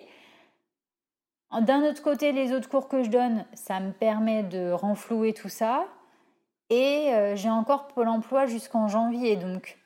D'un 1.61 1.83
autre 1.83 2.03
côté, 2.03 2.33
les 2.33 2.53
autres 2.53 2.69
cours 2.69 2.89
que 2.89 3.03
je 3.03 3.11
donne, 3.11 3.45
ça 3.55 3.79
me 3.81 3.93
permet 3.93 4.43
de 4.43 4.73
renflouer 4.73 5.33
tout 5.33 5.49
ça. 5.49 5.87
Et 6.71 7.13
euh, 7.13 7.37
j'ai 7.37 7.51
encore 7.51 7.89
Pôle 7.89 8.09
emploi 8.09 8.47
jusqu'en 8.47 8.89
janvier. 8.89 9.37
Donc 9.37 9.79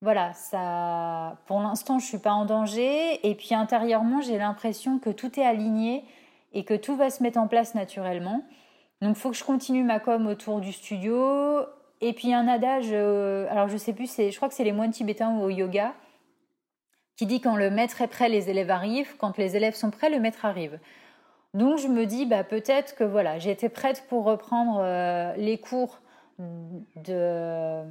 voilà, 0.00 0.32
ça, 0.32 1.38
pour 1.46 1.60
l'instant, 1.60 1.98
je 1.98 2.04
ne 2.04 2.08
suis 2.08 2.18
pas 2.18 2.32
en 2.32 2.44
danger. 2.44 3.26
Et 3.28 3.34
puis 3.34 3.54
intérieurement, 3.54 4.20
j'ai 4.20 4.38
l'impression 4.38 4.98
que 4.98 5.10
tout 5.10 5.38
est 5.38 5.44
aligné 5.44 6.04
et 6.54 6.64
que 6.64 6.74
tout 6.74 6.96
va 6.96 7.10
se 7.10 7.22
mettre 7.22 7.38
en 7.38 7.46
place 7.46 7.74
naturellement. 7.74 8.42
Donc 9.02 9.16
faut 9.16 9.30
que 9.30 9.36
je 9.36 9.42
continue 9.42 9.82
ma 9.82 9.98
com 9.98 10.28
autour 10.28 10.60
du 10.60 10.72
studio. 10.72 11.66
Et 12.00 12.12
puis 12.12 12.32
un 12.32 12.46
adage, 12.46 12.88
euh, 12.92 13.46
alors 13.50 13.66
je 13.66 13.76
sais 13.76 13.92
plus, 13.92 14.16
je 14.16 14.34
crois 14.36 14.48
que 14.48 14.54
c'est 14.54 14.64
les 14.64 14.72
moines 14.72 14.92
tibétains 14.92 15.36
ou 15.36 15.42
au 15.42 15.50
yoga, 15.50 15.92
qui 17.16 17.26
dit 17.26 17.40
quand 17.40 17.56
le 17.56 17.68
maître 17.68 18.00
est 18.00 18.06
prêt, 18.06 18.28
les 18.28 18.48
élèves 18.48 18.70
arrivent. 18.70 19.16
Quand 19.18 19.36
les 19.38 19.56
élèves 19.56 19.74
sont 19.74 19.90
prêts, 19.90 20.08
le 20.08 20.20
maître 20.20 20.44
arrive. 20.44 20.78
Donc 21.52 21.78
je 21.78 21.88
me 21.88 22.06
dis 22.06 22.26
bah, 22.26 22.44
peut-être 22.44 22.94
que 22.94 23.02
voilà, 23.02 23.40
j'étais 23.40 23.68
prête 23.68 24.04
pour 24.08 24.22
reprendre 24.22 24.78
euh, 24.80 25.34
les 25.36 25.58
cours 25.58 26.00
de, 26.38 27.82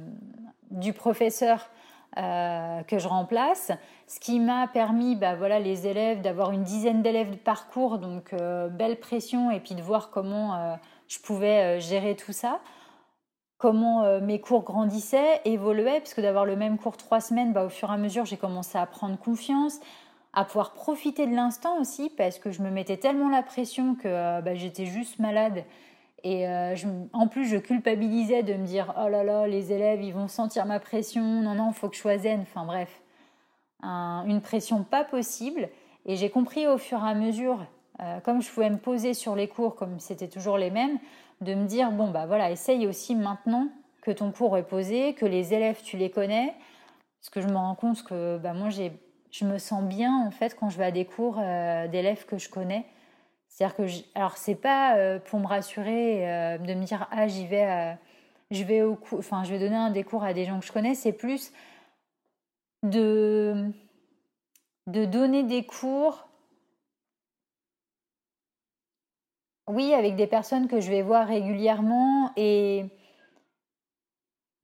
du 0.70 0.94
professeur 0.94 1.68
euh, 2.16 2.82
que 2.84 2.98
je 2.98 3.08
remplace, 3.08 3.70
ce 4.06 4.18
qui 4.18 4.40
m'a 4.40 4.66
permis, 4.66 5.14
bah, 5.14 5.34
voilà, 5.34 5.58
les 5.58 5.86
élèves, 5.86 6.22
d'avoir 6.22 6.52
une 6.52 6.62
dizaine 6.62 7.02
d'élèves 7.02 7.36
par 7.36 7.68
cours, 7.68 7.98
donc 7.98 8.34
belle 8.72 8.98
pression, 8.98 9.50
et 9.50 9.60
puis 9.60 9.74
de 9.74 9.82
voir 9.82 10.10
comment 10.10 10.78
je 11.12 11.20
pouvais 11.20 11.80
gérer 11.80 12.16
tout 12.16 12.32
ça, 12.32 12.60
comment 13.58 14.20
mes 14.20 14.40
cours 14.40 14.62
grandissaient, 14.62 15.40
évoluaient, 15.44 16.00
puisque 16.00 16.20
d'avoir 16.20 16.46
le 16.46 16.56
même 16.56 16.78
cours 16.78 16.96
trois 16.96 17.20
semaines, 17.20 17.52
bah, 17.52 17.64
au 17.64 17.68
fur 17.68 17.90
et 17.90 17.94
à 17.94 17.96
mesure, 17.96 18.24
j'ai 18.24 18.36
commencé 18.36 18.78
à 18.78 18.86
prendre 18.86 19.18
confiance, 19.18 19.78
à 20.32 20.44
pouvoir 20.44 20.72
profiter 20.72 21.26
de 21.26 21.34
l'instant 21.34 21.78
aussi 21.78 22.10
parce 22.10 22.38
que 22.38 22.50
je 22.50 22.62
me 22.62 22.70
mettais 22.70 22.96
tellement 22.96 23.28
la 23.28 23.42
pression 23.42 23.94
que 23.94 24.08
euh, 24.08 24.40
bah, 24.40 24.54
j'étais 24.54 24.86
juste 24.86 25.18
malade. 25.18 25.64
Et 26.24 26.48
euh, 26.48 26.74
en 27.12 27.26
plus 27.26 27.46
je 27.46 27.56
culpabilisais 27.56 28.42
de 28.44 28.54
me 28.54 28.64
dire 28.64 28.94
oh 28.96 29.08
là 29.08 29.24
là 29.24 29.48
les 29.48 29.72
élèves 29.72 30.02
ils 30.02 30.14
vont 30.14 30.28
sentir 30.28 30.66
ma 30.66 30.78
pression. 30.78 31.22
Non 31.22 31.54
non 31.54 31.72
faut 31.72 31.88
que 31.88 31.96
je 31.96 32.00
sois 32.00 32.18
zen 32.18 32.40
enfin 32.42 32.64
bref. 32.64 33.02
Une 33.82 34.40
pression 34.40 34.84
pas 34.84 35.04
possible. 35.04 35.68
Et 36.06 36.16
j'ai 36.16 36.30
compris 36.30 36.66
au 36.66 36.78
fur 36.78 37.04
et 37.04 37.10
à 37.10 37.14
mesure 37.14 37.66
euh, 38.02 38.20
comme 38.20 38.42
je 38.42 38.50
pouvais 38.50 38.70
me 38.70 38.78
poser 38.78 39.14
sur 39.14 39.36
les 39.36 39.46
cours 39.46 39.76
comme 39.76 40.00
c'était 40.00 40.28
toujours 40.28 40.58
les 40.58 40.70
mêmes 40.70 40.98
de 41.40 41.54
me 41.54 41.66
dire 41.66 41.92
bon 41.92 42.10
bah 42.10 42.26
voilà 42.26 42.50
essaye 42.50 42.86
aussi 42.86 43.14
maintenant 43.14 43.68
que 44.00 44.10
ton 44.10 44.32
cours 44.32 44.56
est 44.56 44.64
posé 44.64 45.14
que 45.14 45.26
les 45.26 45.54
élèves 45.54 45.82
tu 45.84 45.96
les 45.96 46.10
connais 46.10 46.54
parce 47.20 47.30
que 47.30 47.40
je 47.40 47.46
me 47.46 47.56
rends 47.56 47.76
compte 47.76 48.02
que 48.02 48.38
bah, 48.38 48.54
moi 48.54 48.70
j'ai 48.70 48.92
je 49.30 49.44
me 49.44 49.58
sens 49.58 49.84
bien 49.84 50.26
en 50.26 50.30
fait 50.30 50.56
quand 50.58 50.68
je 50.68 50.78
vais 50.78 50.84
à 50.84 50.90
des 50.90 51.04
cours 51.04 51.38
euh, 51.38 51.86
d'élèves 51.88 52.26
que 52.26 52.36
je 52.36 52.50
connais. 52.50 52.84
C'est-à-dire 53.48 53.76
que, 53.76 53.86
je, 53.86 54.02
alors 54.14 54.36
c'est 54.36 54.54
pas 54.54 54.96
euh, 54.96 55.18
pour 55.18 55.40
me 55.40 55.46
rassurer, 55.46 56.58
de 56.58 56.74
me 56.74 56.84
dire 56.84 57.08
ah 57.10 57.28
j'y 57.28 57.46
vais, 57.46 57.96
je 58.50 58.64
vais 58.64 58.82
au 58.82 58.98
enfin 59.16 59.44
je 59.44 59.50
vais 59.52 59.58
donner 59.58 59.76
un 59.76 59.90
des 59.90 60.04
cours 60.04 60.24
à 60.24 60.34
des 60.34 60.44
gens 60.44 60.58
que 60.60 60.66
je 60.66 60.72
connais. 60.72 60.94
C'est 60.94 61.12
plus 61.12 61.52
de 62.82 63.70
de 64.86 65.04
donner 65.04 65.44
des 65.44 65.64
cours. 65.64 66.28
Oui, 69.68 69.94
avec 69.94 70.16
des 70.16 70.26
personnes 70.26 70.68
que 70.68 70.80
je 70.80 70.90
vais 70.90 71.02
voir 71.02 71.26
régulièrement 71.26 72.30
et 72.36 72.86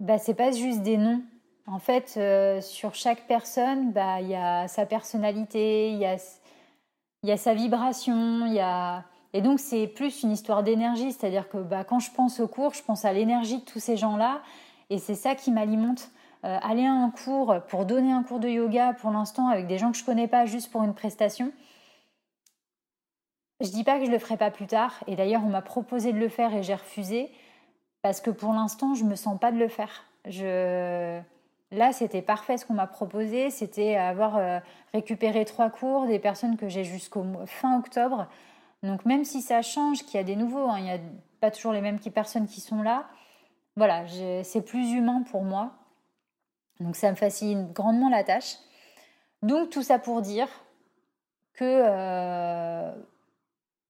bah 0.00 0.18
c'est 0.18 0.34
pas 0.34 0.50
juste 0.50 0.82
des 0.82 0.96
noms. 0.96 1.22
En 1.70 1.78
fait, 1.78 2.14
euh, 2.16 2.62
sur 2.62 2.94
chaque 2.94 3.26
personne, 3.26 3.92
bah, 3.92 4.22
il 4.22 4.28
y 4.28 4.34
a 4.34 4.68
sa 4.68 4.86
personnalité, 4.86 5.90
il 5.90 5.98
y 5.98 6.06
a, 6.06 6.16
y 7.24 7.30
a 7.30 7.36
sa 7.36 7.52
vibration, 7.52 8.46
il 8.46 8.54
y 8.54 8.60
a... 8.60 9.04
Et 9.34 9.42
donc, 9.42 9.60
c'est 9.60 9.86
plus 9.86 10.22
une 10.22 10.30
histoire 10.32 10.62
d'énergie. 10.62 11.12
C'est-à-dire 11.12 11.46
que 11.50 11.58
bah, 11.58 11.84
quand 11.84 11.98
je 11.98 12.10
pense 12.10 12.40
au 12.40 12.48
cours, 12.48 12.72
je 12.72 12.82
pense 12.82 13.04
à 13.04 13.12
l'énergie 13.12 13.58
de 13.58 13.64
tous 13.64 13.80
ces 13.80 13.98
gens-là. 13.98 14.40
Et 14.88 14.96
c'est 14.98 15.14
ça 15.14 15.34
qui 15.34 15.50
m'alimente. 15.50 16.10
Euh, 16.44 16.58
aller 16.62 16.86
à 16.86 16.92
un 16.92 17.10
cours 17.10 17.56
pour 17.68 17.84
donner 17.84 18.12
un 18.12 18.22
cours 18.22 18.38
de 18.38 18.48
yoga 18.48 18.94
pour 18.94 19.10
l'instant 19.10 19.48
avec 19.48 19.66
des 19.66 19.76
gens 19.76 19.90
que 19.90 19.98
je 19.98 20.04
connais 20.04 20.28
pas 20.28 20.46
juste 20.46 20.70
pour 20.70 20.84
une 20.84 20.94
prestation. 20.94 21.52
Je 23.60 23.68
dis 23.70 23.84
pas 23.84 23.98
que 23.98 24.06
je 24.06 24.10
le 24.10 24.18
ferai 24.18 24.36
pas 24.36 24.50
plus 24.50 24.66
tard. 24.66 25.02
Et 25.06 25.16
d'ailleurs, 25.16 25.42
on 25.44 25.48
m'a 25.48 25.62
proposé 25.62 26.12
de 26.12 26.18
le 26.18 26.28
faire 26.28 26.54
et 26.54 26.62
j'ai 26.62 26.74
refusé 26.74 27.30
parce 28.02 28.20
que 28.20 28.30
pour 28.30 28.52
l'instant, 28.52 28.94
je 28.94 29.04
me 29.04 29.16
sens 29.16 29.38
pas 29.38 29.52
de 29.52 29.58
le 29.58 29.68
faire. 29.68 30.04
Là, 31.70 31.92
c'était 31.92 32.22
parfait 32.22 32.56
ce 32.56 32.64
qu'on 32.64 32.74
m'a 32.74 32.86
proposé. 32.86 33.50
C'était 33.50 33.96
avoir 33.96 34.36
euh, 34.36 34.58
récupéré 34.94 35.44
trois 35.44 35.70
cours 35.70 36.06
des 36.06 36.18
personnes 36.18 36.56
que 36.56 36.68
j'ai 36.68 36.84
jusqu'au 36.84 37.24
fin 37.46 37.78
octobre. 37.78 38.26
Donc 38.82 39.04
même 39.04 39.24
si 39.24 39.42
ça 39.42 39.60
change, 39.60 40.04
qu'il 40.04 40.14
y 40.14 40.18
a 40.18 40.24
des 40.24 40.36
nouveaux, 40.36 40.68
hein, 40.68 40.76
il 40.78 40.84
n'y 40.84 40.92
a 40.92 40.98
pas 41.40 41.50
toujours 41.50 41.72
les 41.72 41.80
mêmes 41.80 41.98
personnes 41.98 42.46
qui 42.46 42.60
sont 42.60 42.82
là, 42.82 43.08
voilà, 43.76 44.04
c'est 44.42 44.62
plus 44.62 44.92
humain 44.92 45.22
pour 45.30 45.42
moi. 45.42 45.72
Donc 46.80 46.96
ça 46.96 47.10
me 47.10 47.16
facilite 47.16 47.72
grandement 47.72 48.08
la 48.08 48.24
tâche. 48.24 48.56
Donc 49.42 49.70
tout 49.70 49.82
ça 49.82 49.98
pour 49.98 50.22
dire 50.22 50.48
que 51.54 51.64
euh, 51.64 52.92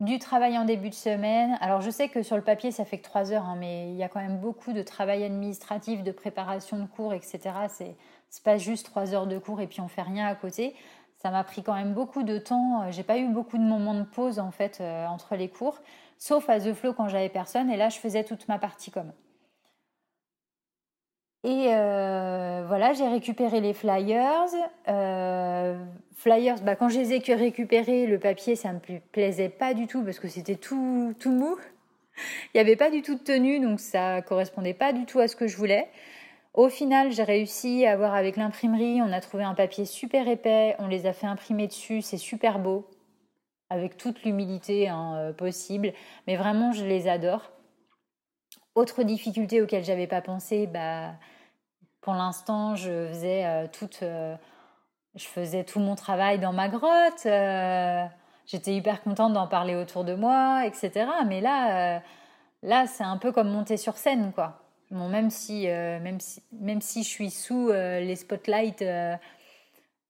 du 0.00 0.18
travail 0.18 0.56
en 0.56 0.64
début 0.64 0.90
de 0.90 0.94
semaine. 0.94 1.58
Alors 1.60 1.80
je 1.80 1.90
sais 1.90 2.08
que 2.08 2.22
sur 2.22 2.36
le 2.36 2.42
papier 2.42 2.70
ça 2.70 2.84
fait 2.84 2.98
que 2.98 3.04
trois 3.04 3.32
heures, 3.32 3.44
hein, 3.44 3.56
mais 3.58 3.90
il 3.90 3.96
y 3.96 4.02
a 4.02 4.08
quand 4.08 4.20
même 4.20 4.38
beaucoup 4.38 4.72
de 4.72 4.82
travail 4.82 5.24
administratif, 5.24 6.02
de 6.02 6.12
préparation 6.12 6.78
de 6.78 6.86
cours, 6.86 7.14
etc. 7.14 7.40
C'est 7.68 8.44
pas 8.44 8.58
juste 8.58 8.86
trois 8.86 9.14
heures 9.14 9.26
de 9.26 9.38
cours 9.38 9.60
et 9.60 9.66
puis 9.66 9.80
on 9.80 9.88
fait 9.88 10.02
rien 10.02 10.26
à 10.26 10.34
côté. 10.34 10.74
Ça 11.16 11.30
m'a 11.30 11.42
pris 11.42 11.64
quand 11.64 11.74
même 11.74 11.94
beaucoup 11.94 12.22
de 12.22 12.38
temps. 12.38 12.88
J'ai 12.90 13.02
pas 13.02 13.18
eu 13.18 13.28
beaucoup 13.28 13.58
de 13.58 13.62
moments 13.64 13.94
de 13.94 14.04
pause 14.04 14.38
en 14.38 14.52
fait 14.52 14.78
euh, 14.80 15.06
entre 15.06 15.34
les 15.34 15.48
cours, 15.48 15.80
sauf 16.16 16.48
à 16.48 16.60
The 16.60 16.72
Flow 16.74 16.92
quand 16.92 17.08
j'avais 17.08 17.28
personne. 17.28 17.70
Et 17.70 17.76
là 17.76 17.88
je 17.88 17.98
faisais 17.98 18.22
toute 18.24 18.46
ma 18.48 18.58
partie 18.58 18.92
comme. 18.92 19.12
Et 21.48 21.68
euh, 21.72 22.62
voilà, 22.68 22.92
j'ai 22.92 23.08
récupéré 23.08 23.62
les 23.62 23.72
flyers. 23.72 24.50
Euh, 24.86 25.82
flyers, 26.14 26.60
bah, 26.60 26.76
quand 26.76 26.90
je 26.90 26.98
les 26.98 27.14
ai 27.14 27.34
récupérés, 27.34 28.06
le 28.06 28.18
papier, 28.18 28.54
ça 28.54 28.70
me 28.74 28.80
plaisait 29.12 29.48
pas 29.48 29.72
du 29.72 29.86
tout 29.86 30.04
parce 30.04 30.18
que 30.18 30.28
c'était 30.28 30.56
tout, 30.56 31.14
tout 31.18 31.30
mou. 31.30 31.56
Il 32.52 32.58
n'y 32.58 32.60
avait 32.60 32.76
pas 32.76 32.90
du 32.90 33.00
tout 33.00 33.14
de 33.14 33.22
tenue, 33.22 33.60
donc 33.60 33.80
ça 33.80 34.20
correspondait 34.20 34.74
pas 34.74 34.92
du 34.92 35.06
tout 35.06 35.20
à 35.20 35.26
ce 35.26 35.36
que 35.36 35.46
je 35.46 35.56
voulais. 35.56 35.88
Au 36.52 36.68
final, 36.68 37.12
j'ai 37.12 37.22
réussi 37.22 37.86
à 37.86 37.92
avoir 37.92 38.12
avec 38.12 38.36
l'imprimerie, 38.36 39.00
on 39.00 39.10
a 39.10 39.20
trouvé 39.22 39.44
un 39.44 39.54
papier 39.54 39.86
super 39.86 40.28
épais, 40.28 40.76
on 40.78 40.86
les 40.86 41.06
a 41.06 41.14
fait 41.14 41.26
imprimer 41.26 41.66
dessus, 41.66 42.02
c'est 42.02 42.18
super 42.18 42.58
beau, 42.58 42.90
avec 43.70 43.96
toute 43.96 44.22
l'humilité 44.22 44.88
hein, 44.88 45.14
euh, 45.16 45.32
possible, 45.32 45.94
mais 46.26 46.36
vraiment 46.36 46.72
je 46.72 46.84
les 46.84 47.08
adore. 47.08 47.52
Autre 48.74 49.02
difficulté 49.02 49.62
auquel 49.62 49.82
j'avais 49.82 50.06
pas 50.06 50.20
pensé, 50.20 50.66
bah, 50.66 51.12
pour 52.00 52.14
l'instant 52.14 52.74
je 52.76 53.08
faisais 53.08 53.44
euh, 53.46 53.66
euh, 54.02 54.36
je 55.14 55.24
faisais 55.24 55.64
tout 55.64 55.80
mon 55.80 55.94
travail 55.94 56.38
dans 56.38 56.52
ma 56.52 56.68
grotte. 56.68 57.26
J'étais 58.46 58.74
hyper 58.74 59.02
contente 59.02 59.34
d'en 59.34 59.46
parler 59.46 59.74
autour 59.74 60.04
de 60.04 60.14
moi, 60.14 60.64
etc. 60.66 61.06
Mais 61.26 61.40
là, 61.40 62.00
là 62.62 62.86
c'est 62.86 63.04
un 63.04 63.18
peu 63.18 63.32
comme 63.32 63.50
monter 63.50 63.76
sur 63.76 63.96
scène, 63.96 64.32
quoi. 64.32 64.62
Même 64.90 65.30
si, 65.30 65.68
euh, 65.68 66.00
même 66.00 66.20
si, 66.20 66.42
même 66.52 66.80
si 66.80 67.02
je 67.02 67.08
suis 67.08 67.30
sous 67.30 67.68
euh, 67.68 68.00
les 68.00 68.16
spotlights, 68.16 68.82
euh, 68.82 69.16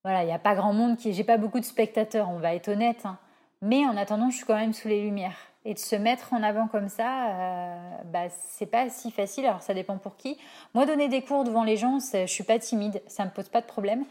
voilà, 0.04 0.22
il 0.22 0.26
n'y 0.26 0.32
a 0.32 0.38
pas 0.38 0.54
grand 0.54 0.72
monde 0.72 0.96
qui, 0.96 1.12
j'ai 1.12 1.24
pas 1.24 1.36
beaucoup 1.36 1.58
de 1.58 1.64
spectateurs, 1.64 2.30
on 2.30 2.38
va 2.38 2.54
être 2.54 2.68
honnête. 2.68 3.04
Hein. 3.04 3.18
Mais 3.60 3.84
en 3.86 3.96
attendant, 3.96 4.30
je 4.30 4.36
suis 4.36 4.46
quand 4.46 4.56
même 4.56 4.72
sous 4.72 4.88
les 4.88 5.02
lumières. 5.02 5.36
Et 5.68 5.74
de 5.74 5.78
se 5.78 5.96
mettre 5.96 6.32
en 6.32 6.42
avant 6.42 6.66
comme 6.66 6.88
ça, 6.88 7.76
bah, 8.06 8.30
c'est 8.30 8.64
pas 8.64 8.88
si 8.88 9.10
facile. 9.10 9.44
Alors 9.44 9.60
ça 9.60 9.74
dépend 9.74 9.98
pour 9.98 10.16
qui. 10.16 10.38
Moi, 10.72 10.86
donner 10.86 11.08
des 11.08 11.20
cours 11.20 11.44
devant 11.44 11.62
les 11.62 11.76
gens, 11.76 11.98
je 12.00 12.24
suis 12.24 12.44
pas 12.44 12.58
timide, 12.58 13.02
ça 13.06 13.26
me 13.26 13.30
pose 13.30 13.50
pas 13.50 13.60
de 13.60 13.66
problème. 13.66 14.04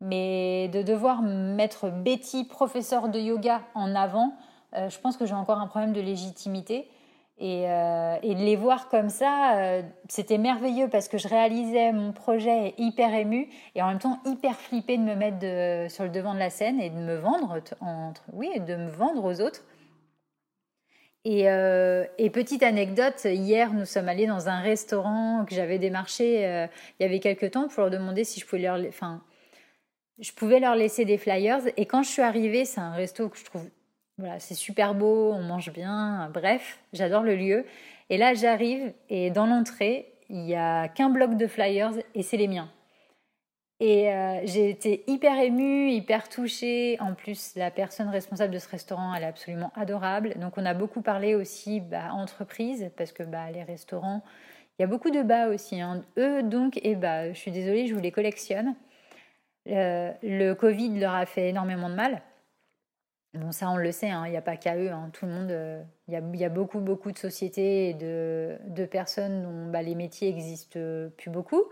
Mais 0.00 0.68
de 0.68 0.82
devoir 0.82 1.22
mettre 1.22 1.90
Betty, 1.90 2.44
professeur 2.44 3.08
de 3.08 3.18
yoga, 3.18 3.62
en 3.74 3.96
avant, 3.96 4.34
je 4.74 4.96
pense 4.98 5.16
que 5.16 5.26
j'ai 5.26 5.34
encore 5.34 5.58
un 5.58 5.66
problème 5.66 5.92
de 5.92 6.00
légitimité. 6.00 6.88
Euh, 7.42 8.16
et, 8.22 8.34
de 8.34 8.40
les 8.40 8.56
voir 8.56 8.88
comme 8.88 9.10
ça, 9.10 9.56
euh, 9.56 9.82
c'était 10.08 10.38
merveilleux 10.38 10.88
parce 10.88 11.06
que 11.06 11.18
je 11.18 11.28
réalisais 11.28 11.92
mon 11.92 12.12
projet 12.12 12.74
hyper 12.78 13.12
ému 13.12 13.50
et 13.74 13.82
en 13.82 13.88
même 13.88 13.98
temps 13.98 14.20
hyper 14.24 14.56
flippé 14.56 14.96
de 14.96 15.02
me 15.02 15.14
mettre 15.14 15.92
sur 15.92 16.04
le 16.04 16.10
devant 16.10 16.32
de 16.32 16.38
la 16.38 16.48
scène 16.48 16.80
et 16.80 16.88
de 16.88 16.96
me 16.96 17.16
vendre, 17.16 17.60
entre, 17.80 18.22
oui, 18.32 18.48
de 18.60 18.76
me 18.76 18.88
vendre 18.88 19.22
aux 19.24 19.40
autres. 19.42 19.62
Et, 21.28 21.50
euh, 21.50 22.04
et, 22.18 22.30
petite 22.30 22.62
anecdote, 22.62 23.24
hier 23.24 23.72
nous 23.72 23.84
sommes 23.84 24.08
allés 24.08 24.28
dans 24.28 24.48
un 24.48 24.60
restaurant 24.60 25.44
que 25.44 25.56
j'avais 25.56 25.78
démarché 25.78 26.68
il 27.00 27.02
y 27.02 27.04
avait 27.04 27.18
quelques 27.18 27.50
temps 27.50 27.66
pour 27.66 27.82
leur 27.82 27.90
demander 27.90 28.22
si 28.22 28.38
je 28.38 28.46
pouvais 28.46 28.62
leur, 28.62 28.78
enfin, 28.88 29.22
je 30.20 30.30
pouvais 30.30 30.60
leur 30.60 30.76
laisser 30.76 31.04
des 31.04 31.18
flyers. 31.18 31.62
Et 31.76 31.86
quand 31.86 32.04
je 32.04 32.10
suis 32.10 32.22
arrivée, 32.22 32.64
c'est 32.64 32.80
un 32.80 32.92
resto 32.92 33.28
que 33.28 33.38
je 33.38 33.44
trouve 33.44 33.68
voilà, 34.18 34.40
c'est 34.40 34.54
super 34.54 34.94
beau, 34.94 35.32
on 35.32 35.42
mange 35.42 35.70
bien, 35.72 36.30
bref, 36.32 36.78
j'adore 36.94 37.22
le 37.22 37.36
lieu. 37.36 37.66
Et 38.08 38.16
là, 38.16 38.32
j'arrive 38.32 38.92
et 39.10 39.30
dans 39.30 39.46
l'entrée, 39.46 40.10
il 40.30 40.46
y 40.46 40.54
a 40.54 40.88
qu'un 40.88 41.10
bloc 41.10 41.36
de 41.36 41.46
flyers 41.46 41.92
et 42.14 42.22
c'est 42.22 42.38
les 42.38 42.48
miens. 42.48 42.70
Et 43.78 44.10
euh, 44.10 44.40
j'ai 44.44 44.70
été 44.70 45.04
hyper 45.06 45.38
émue, 45.38 45.90
hyper 45.90 46.28
touchée. 46.28 46.96
En 47.00 47.14
plus, 47.14 47.54
la 47.56 47.70
personne 47.70 48.08
responsable 48.08 48.54
de 48.54 48.58
ce 48.58 48.68
restaurant, 48.68 49.14
elle 49.14 49.22
est 49.22 49.26
absolument 49.26 49.70
adorable. 49.74 50.34
Donc, 50.38 50.56
on 50.56 50.64
a 50.64 50.72
beaucoup 50.72 51.02
parlé 51.02 51.34
aussi 51.34 51.80
bah, 51.80 52.12
entreprise, 52.12 52.90
parce 52.96 53.12
que 53.12 53.22
bah, 53.22 53.50
les 53.50 53.62
restaurants, 53.62 54.22
il 54.78 54.82
y 54.82 54.84
a 54.84 54.88
beaucoup 54.88 55.10
de 55.10 55.22
bas 55.22 55.48
aussi. 55.48 55.80
Hein. 55.80 56.04
Eux, 56.16 56.42
donc, 56.42 56.78
et 56.82 56.94
bah, 56.94 57.32
je 57.32 57.38
suis 57.38 57.50
désolée, 57.50 57.86
je 57.86 57.94
vous 57.94 58.00
les 58.00 58.12
collectionne. 58.12 58.74
le 59.66 60.52
Covid 60.54 60.98
leur 60.98 61.14
a 61.14 61.26
fait 61.26 61.50
énormément 61.50 61.90
de 61.90 61.94
mal. 61.94 62.22
Bon, 63.36 63.52
ça, 63.52 63.68
on 63.70 63.76
le 63.76 63.92
sait, 63.92 64.08
hein, 64.08 64.24
il 64.26 64.30
n'y 64.30 64.36
a 64.36 64.42
pas 64.42 64.56
qu'à 64.56 64.76
eux. 64.76 64.90
Hein, 64.90 65.10
tout 65.12 65.26
le 65.26 65.32
monde, 65.32 65.50
euh, 65.50 65.82
il 66.08 66.14
y, 66.14 66.44
a, 66.44 66.48
beaucoup, 66.48 66.80
beaucoup 66.80 67.12
de 67.12 67.18
sociétés 67.18 67.90
et 67.90 67.94
de, 67.94 68.86
personnes 68.86 69.42
dont 69.42 69.70
bah, 69.70 69.82
les 69.82 69.94
métiers 69.94 70.28
existent 70.28 70.80
plus 71.18 71.30
beaucoup. 71.30 71.64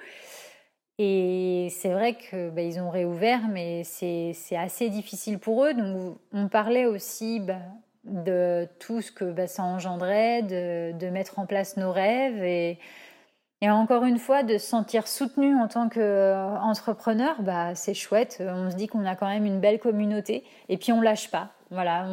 Et 0.99 1.69
c'est 1.71 1.93
vrai 1.93 2.15
qu'ils 2.15 2.53
bah, 2.55 2.63
ont 2.83 2.91
réouvert, 2.91 3.49
mais 3.49 3.83
c'est 3.85 4.35
assez 4.57 4.91
difficile 4.91 5.39
pour 5.39 5.65
eux. 5.65 5.75
Donc, 5.75 6.19
on 6.33 6.49
parlait 6.49 6.87
aussi 6.87 7.41
bah, 7.41 7.59
de 8.05 8.69
tout 8.79 9.01
ce 9.01 9.11
que 9.11 9.47
ça 9.47 9.65
engendrait, 9.65 10.43
de, 10.43 11.11
mettre 11.11 11.39
en 11.39 11.47
place 11.47 11.77
nos 11.77 11.91
rêves 11.91 12.43
et, 12.45 12.79
encore 13.63 14.05
une 14.05 14.19
fois, 14.19 14.43
de 14.43 14.59
se 14.59 14.67
sentir 14.67 15.09
soutenu 15.09 15.57
en 15.57 15.69
tant 15.69 15.89
qu'entrepreneur, 15.89 17.43
bah, 17.43 17.75
c'est 17.75 17.95
chouette. 17.95 18.41
On 18.47 18.71
se 18.71 18.77
dit 18.77 18.87
qu'on 18.87 19.05
a 19.07 19.17
quand 19.17 19.29
même 19.29 19.47
une 19.47 19.59
belle 19.59 19.81
communauté 19.81 20.45
et 20.69 20.77
puis 20.77 20.93
on 20.93 21.01
lâche 21.01 21.31
pas. 21.31 21.51
Voilà, 21.71 22.07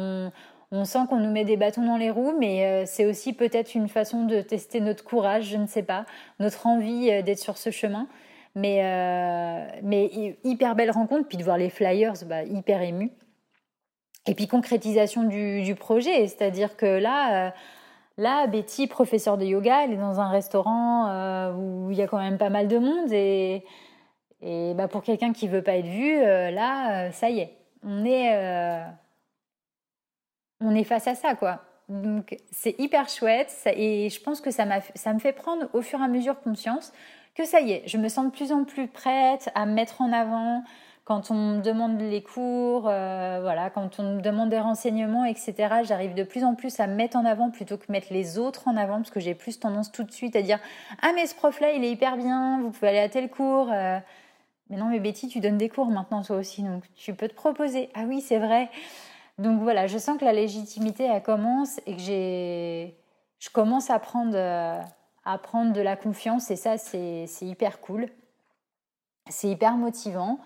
on, 0.72 0.84
sent 0.84 1.00
qu'on 1.08 1.20
nous 1.20 1.30
met 1.30 1.44
des 1.44 1.58
bâtons 1.58 1.84
dans 1.84 1.98
les 1.98 2.10
roues, 2.10 2.34
mais 2.36 2.64
euh, 2.64 2.84
c'est 2.86 3.04
aussi 3.04 3.34
peut-être 3.34 3.74
une 3.74 3.88
façon 3.88 4.24
de 4.24 4.40
tester 4.40 4.80
notre 4.80 5.04
courage, 5.04 5.44
je 5.44 5.58
ne 5.58 5.66
sais 5.66 5.82
pas, 5.82 6.06
notre 6.40 6.66
envie 6.66 7.10
euh, 7.10 7.22
d'être 7.22 7.38
sur 7.38 7.58
ce 7.58 7.70
chemin. 7.70 8.08
Mais, 8.54 8.84
euh, 8.84 9.80
mais 9.82 10.36
hyper 10.44 10.74
belle 10.74 10.90
rencontre, 10.90 11.26
puis 11.26 11.38
de 11.38 11.44
voir 11.44 11.56
les 11.56 11.70
flyers, 11.70 12.14
bah, 12.26 12.44
hyper 12.44 12.82
ému. 12.82 13.10
Et 14.26 14.34
puis 14.34 14.46
concrétisation 14.46 15.24
du, 15.24 15.74
projet, 15.74 16.28
c'est-à-dire 16.28 16.76
que 16.76 16.86
là, 16.86 17.52
là, 18.18 18.46
Betty, 18.46 18.86
professeure 18.86 19.36
de 19.38 19.44
yoga, 19.44 19.84
elle 19.84 19.94
est 19.94 19.96
dans 19.96 20.20
un 20.20 20.28
restaurant 20.28 21.50
où 21.54 21.90
il 21.90 21.96
y 21.96 22.02
a 22.02 22.06
quand 22.06 22.20
même 22.20 22.38
pas 22.38 22.50
mal 22.50 22.68
de 22.68 22.78
monde 22.78 23.12
et, 23.12 23.64
et 24.40 24.74
bah, 24.74 24.86
pour 24.86 25.02
quelqu'un 25.02 25.32
qui 25.32 25.48
veut 25.48 25.62
pas 25.62 25.76
être 25.76 25.86
vu, 25.86 26.20
là, 26.20 27.10
ça 27.10 27.30
y 27.30 27.40
est, 27.40 27.56
on 27.82 28.04
est 28.04 28.84
on 30.64 30.74
est 30.74 30.84
face 30.84 31.06
à 31.06 31.14
ça, 31.14 31.34
quoi. 31.34 31.62
Donc 31.88 32.36
c'est 32.50 32.78
hyper 32.78 33.08
chouette 33.08 33.52
et 33.66 34.08
je 34.08 34.20
pense 34.20 34.40
que 34.40 34.50
ça, 34.50 34.64
ça 34.94 35.12
me 35.12 35.18
fait 35.18 35.32
prendre 35.32 35.66
au 35.72 35.82
fur 35.82 36.00
et 36.00 36.04
à 36.04 36.08
mesure 36.08 36.40
conscience 36.40 36.92
que 37.34 37.44
ça 37.44 37.60
y 37.60 37.72
est, 37.72 37.82
je 37.86 37.98
me 37.98 38.08
sens 38.08 38.26
de 38.26 38.30
plus 38.30 38.52
en 38.52 38.64
plus 38.64 38.88
prête 38.88 39.50
à 39.54 39.66
me 39.66 39.72
mettre 39.72 40.00
en 40.00 40.12
avant 40.12 40.62
quand 41.04 41.32
on 41.32 41.34
me 41.34 41.60
demande 41.60 42.00
les 42.00 42.22
cours, 42.22 42.88
euh, 42.88 43.40
voilà, 43.42 43.70
quand 43.70 43.98
on 43.98 44.16
me 44.16 44.20
demande 44.20 44.50
des 44.50 44.60
renseignements, 44.60 45.24
etc. 45.24 45.54
J'arrive 45.82 46.14
de 46.14 46.22
plus 46.22 46.44
en 46.44 46.54
plus 46.54 46.78
à 46.78 46.86
me 46.86 46.94
mettre 46.94 47.16
en 47.16 47.24
avant 47.24 47.50
plutôt 47.50 47.76
que 47.76 47.90
mettre 47.90 48.12
les 48.12 48.38
autres 48.38 48.68
en 48.68 48.76
avant 48.76 48.96
parce 48.96 49.10
que 49.10 49.18
j'ai 49.18 49.34
plus 49.34 49.58
tendance 49.58 49.90
tout 49.90 50.04
de 50.04 50.12
suite 50.12 50.36
à 50.36 50.42
dire 50.42 50.60
ah 51.00 51.10
mais 51.14 51.26
ce 51.26 51.34
prof 51.34 51.58
là 51.60 51.72
il 51.72 51.82
est 51.84 51.90
hyper 51.90 52.16
bien, 52.16 52.60
vous 52.62 52.70
pouvez 52.70 52.88
aller 52.88 53.00
à 53.00 53.08
tel 53.08 53.28
cours. 53.30 53.70
Euh. 53.72 53.98
mais 54.70 54.76
non 54.76 54.86
mais 54.86 55.00
Betty 55.00 55.28
tu 55.28 55.40
donnes 55.40 55.58
des 55.58 55.68
cours 55.68 55.88
maintenant 55.88 56.22
toi 56.22 56.36
aussi 56.36 56.62
donc 56.62 56.84
tu 56.94 57.14
peux 57.14 57.28
te 57.28 57.34
proposer. 57.34 57.90
Ah 57.94 58.04
oui 58.06 58.20
c'est 58.20 58.38
vrai. 58.38 58.70
Donc 59.38 59.60
voilà, 59.60 59.86
je 59.86 59.98
sens 59.98 60.18
que 60.18 60.24
la 60.24 60.32
légitimité, 60.32 61.04
elle 61.04 61.22
commence 61.22 61.80
et 61.86 61.96
que 61.96 62.02
j'ai, 62.02 62.94
je 63.38 63.50
commence 63.50 63.90
à 63.90 63.98
prendre, 63.98 64.34
euh, 64.34 64.80
à 65.24 65.38
prendre 65.38 65.72
de 65.72 65.80
la 65.80 65.96
confiance 65.96 66.50
et 66.50 66.56
ça, 66.56 66.78
c'est 66.78 67.26
hyper 67.40 67.80
cool. 67.80 68.08
C'est 69.28 69.48
hyper 69.48 69.76
motivant. 69.76 70.38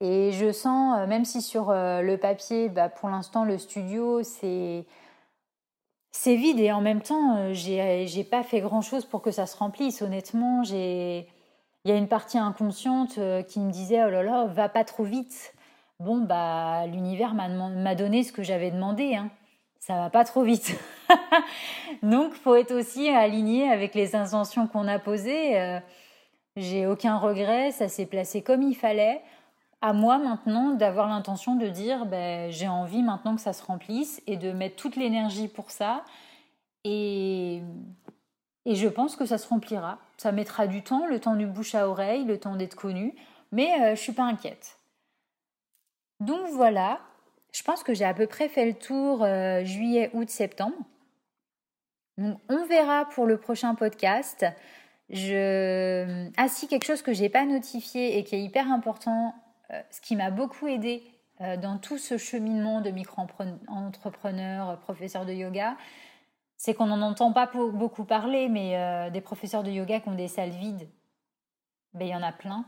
Et 0.00 0.32
je 0.32 0.52
sens, 0.52 0.98
euh, 0.98 1.06
même 1.06 1.24
si 1.24 1.42
sur 1.42 1.70
euh, 1.70 2.02
le 2.02 2.18
papier, 2.18 2.68
bah, 2.68 2.88
pour 2.88 3.08
l'instant, 3.08 3.44
le 3.44 3.58
studio, 3.58 4.22
c'est 4.22 4.84
vide 6.26 6.60
et 6.60 6.72
en 6.72 6.80
même 6.80 7.00
temps, 7.00 7.52
j'ai 7.52 8.26
pas 8.30 8.42
fait 8.42 8.60
grand 8.60 8.80
chose 8.80 9.04
pour 9.04 9.22
que 9.22 9.30
ça 9.30 9.46
se 9.46 9.56
remplisse. 9.56 10.02
Honnêtement, 10.02 10.62
il 10.62 11.24
y 11.84 11.90
a 11.90 11.96
une 11.96 12.08
partie 12.08 12.38
inconsciente 12.38 13.18
qui 13.48 13.60
me 13.60 13.70
disait 13.70 14.04
oh 14.04 14.10
là 14.10 14.22
là, 14.22 14.44
va 14.46 14.68
pas 14.68 14.84
trop 14.84 15.04
vite 15.04 15.54
bon, 16.00 16.18
bah, 16.18 16.86
l'univers 16.86 17.34
m'a 17.34 17.94
donné 17.94 18.22
ce 18.22 18.32
que 18.32 18.42
j'avais 18.42 18.70
demandé. 18.70 19.14
Hein. 19.14 19.30
Ça 19.78 19.94
va 19.94 20.10
pas 20.10 20.24
trop 20.24 20.42
vite. 20.42 20.78
Donc, 22.02 22.34
faut 22.34 22.54
être 22.56 22.74
aussi 22.74 23.08
aligné 23.08 23.70
avec 23.70 23.94
les 23.94 24.16
intentions 24.16 24.66
qu'on 24.66 24.86
a 24.88 24.98
posées. 24.98 25.60
Euh, 25.60 25.80
j'ai 26.56 26.86
aucun 26.86 27.16
regret, 27.16 27.70
ça 27.70 27.88
s'est 27.88 28.06
placé 28.06 28.42
comme 28.42 28.62
il 28.62 28.74
fallait. 28.74 29.22
À 29.80 29.92
moi 29.92 30.18
maintenant 30.18 30.72
d'avoir 30.72 31.08
l'intention 31.08 31.54
de 31.54 31.68
dire 31.68 32.04
ben, 32.04 32.50
j'ai 32.50 32.66
envie 32.66 33.02
maintenant 33.02 33.36
que 33.36 33.40
ça 33.40 33.52
se 33.52 33.62
remplisse 33.62 34.20
et 34.26 34.36
de 34.36 34.50
mettre 34.50 34.74
toute 34.74 34.96
l'énergie 34.96 35.46
pour 35.46 35.70
ça. 35.70 36.04
Et, 36.82 37.62
et 38.64 38.74
je 38.74 38.88
pense 38.88 39.14
que 39.14 39.24
ça 39.24 39.38
se 39.38 39.46
remplira. 39.46 39.98
Ça 40.16 40.32
mettra 40.32 40.66
du 40.66 40.82
temps, 40.82 41.06
le 41.06 41.20
temps 41.20 41.36
du 41.36 41.46
bouche 41.46 41.76
à 41.76 41.88
oreille, 41.88 42.24
le 42.24 42.40
temps 42.40 42.56
d'être 42.56 42.74
connu, 42.74 43.14
mais 43.52 43.80
euh, 43.80 43.94
je 43.94 44.00
suis 44.00 44.12
pas 44.12 44.24
inquiète. 44.24 44.78
Donc 46.18 46.48
voilà, 46.50 46.98
je 47.58 47.64
pense 47.64 47.82
que 47.82 47.92
j'ai 47.92 48.04
à 48.04 48.14
peu 48.14 48.28
près 48.28 48.48
fait 48.48 48.66
le 48.66 48.74
tour 48.74 49.24
euh, 49.24 49.64
juillet, 49.64 50.10
août, 50.12 50.30
septembre. 50.30 50.76
Donc 52.16 52.38
on 52.48 52.64
verra 52.66 53.06
pour 53.06 53.26
le 53.26 53.36
prochain 53.36 53.74
podcast. 53.74 54.46
Je... 55.10 56.30
Ah 56.36 56.48
si, 56.48 56.68
quelque 56.68 56.84
chose 56.84 57.02
que 57.02 57.12
je 57.12 57.22
n'ai 57.22 57.28
pas 57.28 57.44
notifié 57.44 58.16
et 58.16 58.22
qui 58.22 58.36
est 58.36 58.42
hyper 58.42 58.70
important, 58.70 59.34
euh, 59.72 59.80
ce 59.90 60.00
qui 60.00 60.14
m'a 60.14 60.30
beaucoup 60.30 60.68
aidé 60.68 61.02
euh, 61.40 61.56
dans 61.56 61.78
tout 61.78 61.98
ce 61.98 62.16
cheminement 62.16 62.80
de 62.80 62.90
micro-entrepreneur, 62.90 64.78
professeur 64.78 65.26
de 65.26 65.32
yoga, 65.32 65.76
c'est 66.56 66.74
qu'on 66.74 66.86
n'en 66.86 67.02
entend 67.02 67.32
pas 67.32 67.46
beaucoup 67.46 68.04
parler, 68.04 68.48
mais 68.48 69.10
des 69.12 69.20
professeurs 69.20 69.62
de 69.62 69.70
yoga 69.70 70.00
qui 70.00 70.08
ont 70.08 70.14
des 70.16 70.26
salles 70.26 70.50
vides, 70.50 70.88
ben, 71.94 72.06
il 72.06 72.10
y 72.10 72.14
en 72.16 72.22
a 72.22 72.32
plein. 72.32 72.64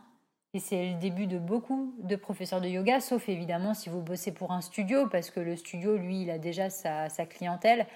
Et 0.53 0.59
c'est 0.59 0.91
le 0.91 0.99
début 0.99 1.27
de 1.29 1.39
beaucoup 1.39 1.95
de 2.03 2.17
professeurs 2.17 2.61
de 2.61 2.69
yoga, 2.69 3.01
sauf 3.01 3.29
évidemment 3.29 3.73
si 3.73 3.89
vous 3.89 4.01
bossez 4.01 4.33
pour 4.33 4.51
un 4.51 4.61
studio, 4.61 5.07
parce 5.07 5.31
que 5.31 5.39
le 5.39 5.55
studio, 5.55 5.97
lui, 5.97 6.23
il 6.23 6.31
a 6.31 6.39
déjà 6.39 6.71
sa, 6.71 7.09
clientèle. 7.27 7.87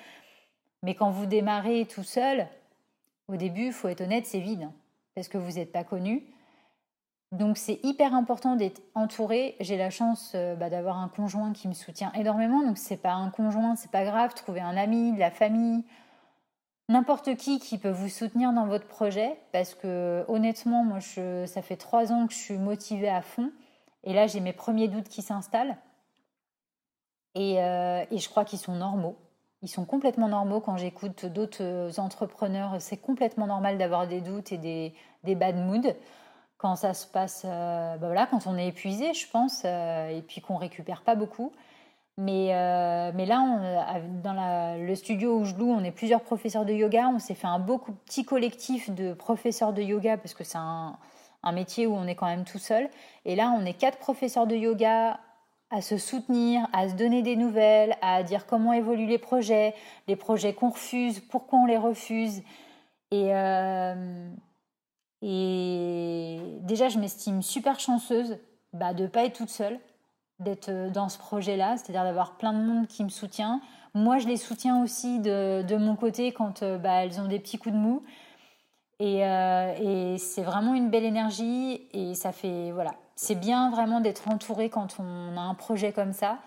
Mais 0.84 0.94
quand 0.94 1.10
vous 1.10 1.26
démarrez 1.26 1.86
tout 1.86 2.04
seul, 2.04 2.46
au 3.26 3.36
début, 3.36 3.66
il 3.66 3.72
faut 3.72 3.88
être 3.88 4.02
honnête, 4.02 4.26
c'est 4.26 4.38
vide, 4.38 4.68
parce 5.14 5.28
que 5.28 5.38
vous 5.38 5.52
n'êtes 5.52 5.72
pas 5.72 5.82
connu. 5.82 6.22
Donc 7.32 7.58
c'est 7.58 7.80
hyper 7.82 8.14
important 8.14 8.54
d'être 8.54 8.80
entouré. 8.94 9.56
J'ai 9.58 9.76
la 9.76 9.90
chance 9.90 10.32
euh, 10.36 10.54
bah, 10.54 10.70
d'avoir 10.70 10.98
un 10.98 11.08
conjoint 11.08 11.52
qui 11.52 11.66
me 11.66 11.72
soutient 11.72 12.12
énormément. 12.12 12.62
Donc 12.62 12.78
c'est 12.78 12.96
pas 12.96 13.14
un 13.14 13.30
conjoint, 13.30 13.74
c'est 13.74 13.90
pas 13.90 14.04
grave. 14.04 14.34
Trouver 14.34 14.60
un 14.60 14.76
ami, 14.76 15.12
de 15.12 15.18
la 15.18 15.32
famille, 15.32 15.82
n'importe 16.88 17.36
qui 17.36 17.58
qui 17.58 17.78
peut 17.78 17.90
vous 17.90 18.08
soutenir 18.08 18.52
dans 18.52 18.66
votre 18.66 18.86
projet. 18.86 19.38
Parce 19.52 19.74
que 19.74 20.24
honnêtement, 20.28 20.84
moi, 20.84 21.00
ça 21.00 21.62
fait 21.62 21.76
trois 21.76 22.12
ans 22.12 22.26
que 22.26 22.32
je 22.32 22.38
suis 22.38 22.58
motivée 22.58 23.08
à 23.08 23.22
fond. 23.22 23.50
Et 24.04 24.12
là, 24.12 24.26
j'ai 24.26 24.40
mes 24.40 24.52
premiers 24.52 24.88
doutes 24.88 25.08
qui 25.08 25.22
s'installent. 25.22 25.76
Et, 27.34 27.62
euh, 27.62 28.04
et 28.10 28.18
je 28.18 28.28
crois 28.28 28.44
qu'ils 28.44 28.58
sont 28.58 28.76
normaux. 28.76 29.16
Ils 29.62 29.68
sont 29.68 29.86
complètement 29.86 30.28
normaux 30.28 30.60
quand 30.60 30.76
j'écoute 30.76 31.24
d'autres 31.26 31.98
entrepreneurs. 31.98 32.76
C'est 32.80 32.98
complètement 32.98 33.46
normal 33.46 33.78
d'avoir 33.78 34.06
des 34.06 34.20
doutes 34.20 34.52
et 34.52 34.58
des, 34.58 34.94
des 35.24 35.34
bad 35.34 35.56
moods 35.56 35.94
quand 36.64 36.76
ça 36.76 36.94
se 36.94 37.06
passe, 37.06 37.42
euh, 37.44 37.98
bah 37.98 38.06
voilà, 38.06 38.26
quand 38.26 38.46
on 38.46 38.56
est 38.56 38.68
épuisé, 38.68 39.12
je 39.12 39.28
pense, 39.28 39.64
euh, 39.66 40.08
et 40.08 40.22
puis 40.22 40.40
qu'on 40.40 40.56
récupère 40.56 41.02
pas 41.02 41.14
beaucoup. 41.14 41.52
Mais, 42.16 42.54
euh, 42.54 43.10
mais 43.14 43.26
là, 43.26 43.42
dans 44.22 44.76
le 44.78 44.94
studio 44.94 45.38
où 45.38 45.44
je 45.44 45.54
loue, 45.54 45.70
on 45.70 45.82
est 45.82 45.90
plusieurs 45.90 46.20
professeurs 46.20 46.64
de 46.64 46.72
yoga. 46.72 47.08
On 47.08 47.18
s'est 47.18 47.34
fait 47.34 47.48
un 47.48 47.58
beau 47.58 47.78
petit 47.78 48.24
collectif 48.24 48.90
de 48.90 49.14
professeurs 49.14 49.72
de 49.72 49.82
yoga 49.82 50.16
parce 50.16 50.34
que 50.34 50.44
c'est 50.44 50.58
un, 50.58 50.96
métier 51.52 51.86
où 51.86 51.94
on 51.94 52.06
est 52.06 52.14
quand 52.14 52.26
même 52.26 52.44
tout 52.44 52.58
seul. 52.58 52.88
Et 53.24 53.34
là, 53.34 53.52
on 53.58 53.64
est 53.66 53.74
quatre 53.74 53.98
professeurs 53.98 54.46
de 54.46 54.54
yoga 54.54 55.18
à 55.70 55.82
se 55.82 55.98
soutenir, 55.98 56.68
à 56.72 56.88
se 56.88 56.94
donner 56.94 57.22
des 57.22 57.36
nouvelles, 57.36 57.96
à 58.00 58.22
dire 58.22 58.46
comment 58.46 58.72
évoluent 58.72 59.06
les 59.06 59.18
projets, 59.18 59.74
les 60.06 60.16
projets 60.16 60.54
qu'on 60.54 60.70
refuse, 60.70 61.20
pourquoi 61.20 61.58
on 61.58 61.66
les 61.66 61.78
refuse. 61.78 62.42
Et, 63.10 63.30
et 65.22 66.38
déjà, 66.60 66.88
je 66.88 66.98
m'estime 66.98 67.42
super 67.42 67.80
chanceuse 67.80 68.38
bah, 68.72 68.94
de 68.94 69.04
ne 69.04 69.08
pas 69.08 69.24
être 69.24 69.36
toute 69.36 69.50
seule, 69.50 69.80
d'être 70.40 70.68
euh, 70.68 70.90
dans 70.90 71.08
ce 71.08 71.18
projet-là, 71.18 71.76
c'est-à-dire 71.76 72.04
d'avoir 72.04 72.36
plein 72.36 72.52
de 72.52 72.58
monde 72.58 72.86
qui 72.86 73.04
me 73.04 73.08
soutient. 73.08 73.60
Moi, 73.94 74.18
je 74.18 74.26
les 74.26 74.36
soutiens 74.36 74.82
aussi 74.82 75.20
de, 75.20 75.62
de 75.62 75.76
mon 75.76 75.96
côté 75.96 76.32
quand 76.32 76.62
euh, 76.62 76.78
bah, 76.78 77.04
elles 77.04 77.20
ont 77.20 77.28
des 77.28 77.38
petits 77.38 77.58
coups 77.58 77.74
de 77.74 77.80
mou. 77.80 78.02
Et, 79.00 79.26
euh, 79.26 79.74
et 79.78 80.18
c'est 80.18 80.42
vraiment 80.42 80.74
une 80.74 80.88
belle 80.88 81.04
énergie 81.04 81.82
et 81.92 82.14
ça 82.14 82.30
fait 82.30 82.70
voilà, 82.70 82.92
c'est 83.16 83.34
bien 83.34 83.70
vraiment 83.70 84.00
d'être 84.00 84.28
entouré 84.28 84.70
quand 84.70 85.00
on 85.00 85.36
a 85.36 85.40
un 85.40 85.54
projet 85.54 85.92
comme 85.92 86.12
ça 86.12 86.38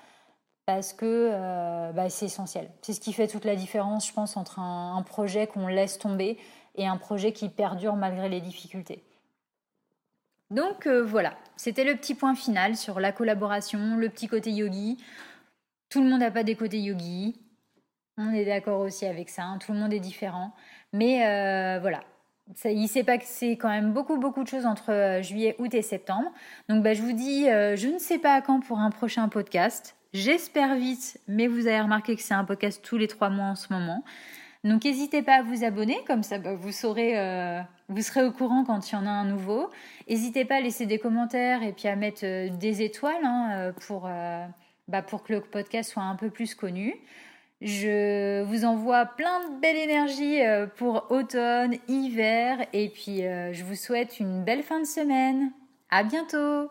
parce 0.66 0.94
que 0.94 1.92
bah, 1.92 2.10
c'est 2.10 2.26
essentiel. 2.26 2.70
C'est 2.82 2.94
ce 2.94 3.02
qui 3.02 3.12
fait 3.12 3.28
toute 3.28 3.44
la 3.44 3.56
différence, 3.56 4.08
je 4.08 4.14
pense, 4.14 4.38
entre 4.38 4.60
un, 4.60 4.96
un 4.96 5.02
projet 5.02 5.48
qu'on 5.48 5.68
laisse 5.68 5.98
tomber 5.98 6.38
et 6.76 6.88
un 6.88 6.98
projet 6.98 7.34
qui 7.34 7.50
perdure 7.50 7.96
malgré 7.96 8.30
les 8.30 8.40
difficultés. 8.42 9.04
Donc 10.50 10.88
euh, 10.88 11.04
voilà, 11.04 11.34
c'était 11.58 11.84
le 11.84 11.96
petit 11.96 12.16
point 12.16 12.36
final 12.36 12.76
sur 12.76 13.00
la 13.00 13.12
collaboration, 13.12 13.98
le 13.98 14.10
petit 14.10 14.28
côté 14.28 14.52
yogi. 14.52 14.98
Tout 15.90 16.02
le 16.02 16.10
monde 16.10 16.22
n'a 16.22 16.32
pas 16.32 16.44
des 16.44 16.56
côtés 16.56 16.80
yogi. 16.80 17.36
On 18.18 18.34
est 18.34 18.46
d'accord 18.46 18.80
aussi 18.82 19.06
avec 19.06 19.30
ça, 19.30 19.44
hein. 19.44 19.58
tout 19.60 19.74
le 19.74 19.78
monde 19.78 19.94
est 19.94 20.00
différent. 20.00 20.54
Mais 20.94 21.28
euh, 21.28 21.80
voilà, 21.80 22.00
ça, 22.56 22.72
il 22.72 22.88
s'est 22.88 23.04
passé 23.04 23.58
quand 23.58 23.70
même 23.70 23.92
beaucoup, 23.92 24.18
beaucoup 24.18 24.44
de 24.44 24.48
choses 24.48 24.66
entre 24.66 24.92
euh, 24.92 25.22
juillet, 25.22 25.56
août 25.60 25.74
et 25.74 25.82
septembre. 25.82 26.32
Donc 26.70 26.82
bah, 26.82 26.94
je 26.94 27.02
vous 27.02 27.14
dis, 27.14 27.44
je 27.46 27.88
ne 27.88 28.00
sais 28.00 28.18
pas 28.18 28.34
à 28.34 28.42
quand 28.42 28.62
pour 28.62 28.80
un 28.80 28.90
prochain 28.90 29.28
podcast. 29.28 29.96
J'espère 30.14 30.76
vite, 30.76 31.20
mais 31.28 31.48
vous 31.48 31.68
avez 31.68 31.82
remarqué 31.82 32.16
que 32.16 32.22
c'est 32.22 32.34
un 32.34 32.46
podcast 32.46 32.82
tous 32.84 32.98
les 32.98 33.08
trois 33.08 33.30
mois 33.30 33.48
en 33.48 33.56
ce 33.56 33.72
moment. 33.72 34.04
Donc 34.68 34.84
n'hésitez 34.84 35.22
pas 35.22 35.36
à 35.36 35.42
vous 35.42 35.64
abonner, 35.64 35.98
comme 36.06 36.24
ça 36.24 36.40
bah, 36.40 36.54
vous 36.54 36.74
saurez, 36.74 37.18
euh, 37.18 37.62
vous 37.88 38.02
serez 38.02 38.24
au 38.24 38.32
courant 38.32 38.66
quand 38.66 38.92
il 38.92 38.96
y 38.96 38.98
en 38.98 39.06
a 39.06 39.10
un 39.10 39.26
nouveau. 39.26 39.70
N'hésitez 40.10 40.44
pas 40.44 40.56
à 40.56 40.60
laisser 40.60 40.86
des 40.86 41.00
commentaires 41.00 41.64
et 41.64 41.72
puis 41.72 41.88
à 41.88 41.96
mettre 41.96 42.26
euh, 42.26 42.50
des 42.50 42.82
étoiles 42.82 43.24
hein, 43.24 43.50
euh, 43.54 43.72
pour, 43.88 44.10
bah, 44.88 45.02
pour 45.02 45.24
que 45.24 45.34
le 45.34 45.42
podcast 45.42 45.92
soit 45.92 46.04
un 46.04 46.16
peu 46.16 46.30
plus 46.30 46.54
connu. 46.54 46.96
Je 47.62 48.44
vous 48.44 48.66
envoie 48.66 49.06
plein 49.06 49.50
de 49.50 49.60
belle 49.60 49.78
énergie 49.78 50.40
pour 50.76 51.08
automne, 51.10 51.76
hiver 51.88 52.60
et 52.72 52.90
puis 52.90 53.22
je 53.22 53.64
vous 53.64 53.74
souhaite 53.74 54.20
une 54.20 54.44
belle 54.44 54.62
fin 54.62 54.80
de 54.80 54.86
semaine. 54.86 55.52
À 55.90 56.04
bientôt! 56.04 56.70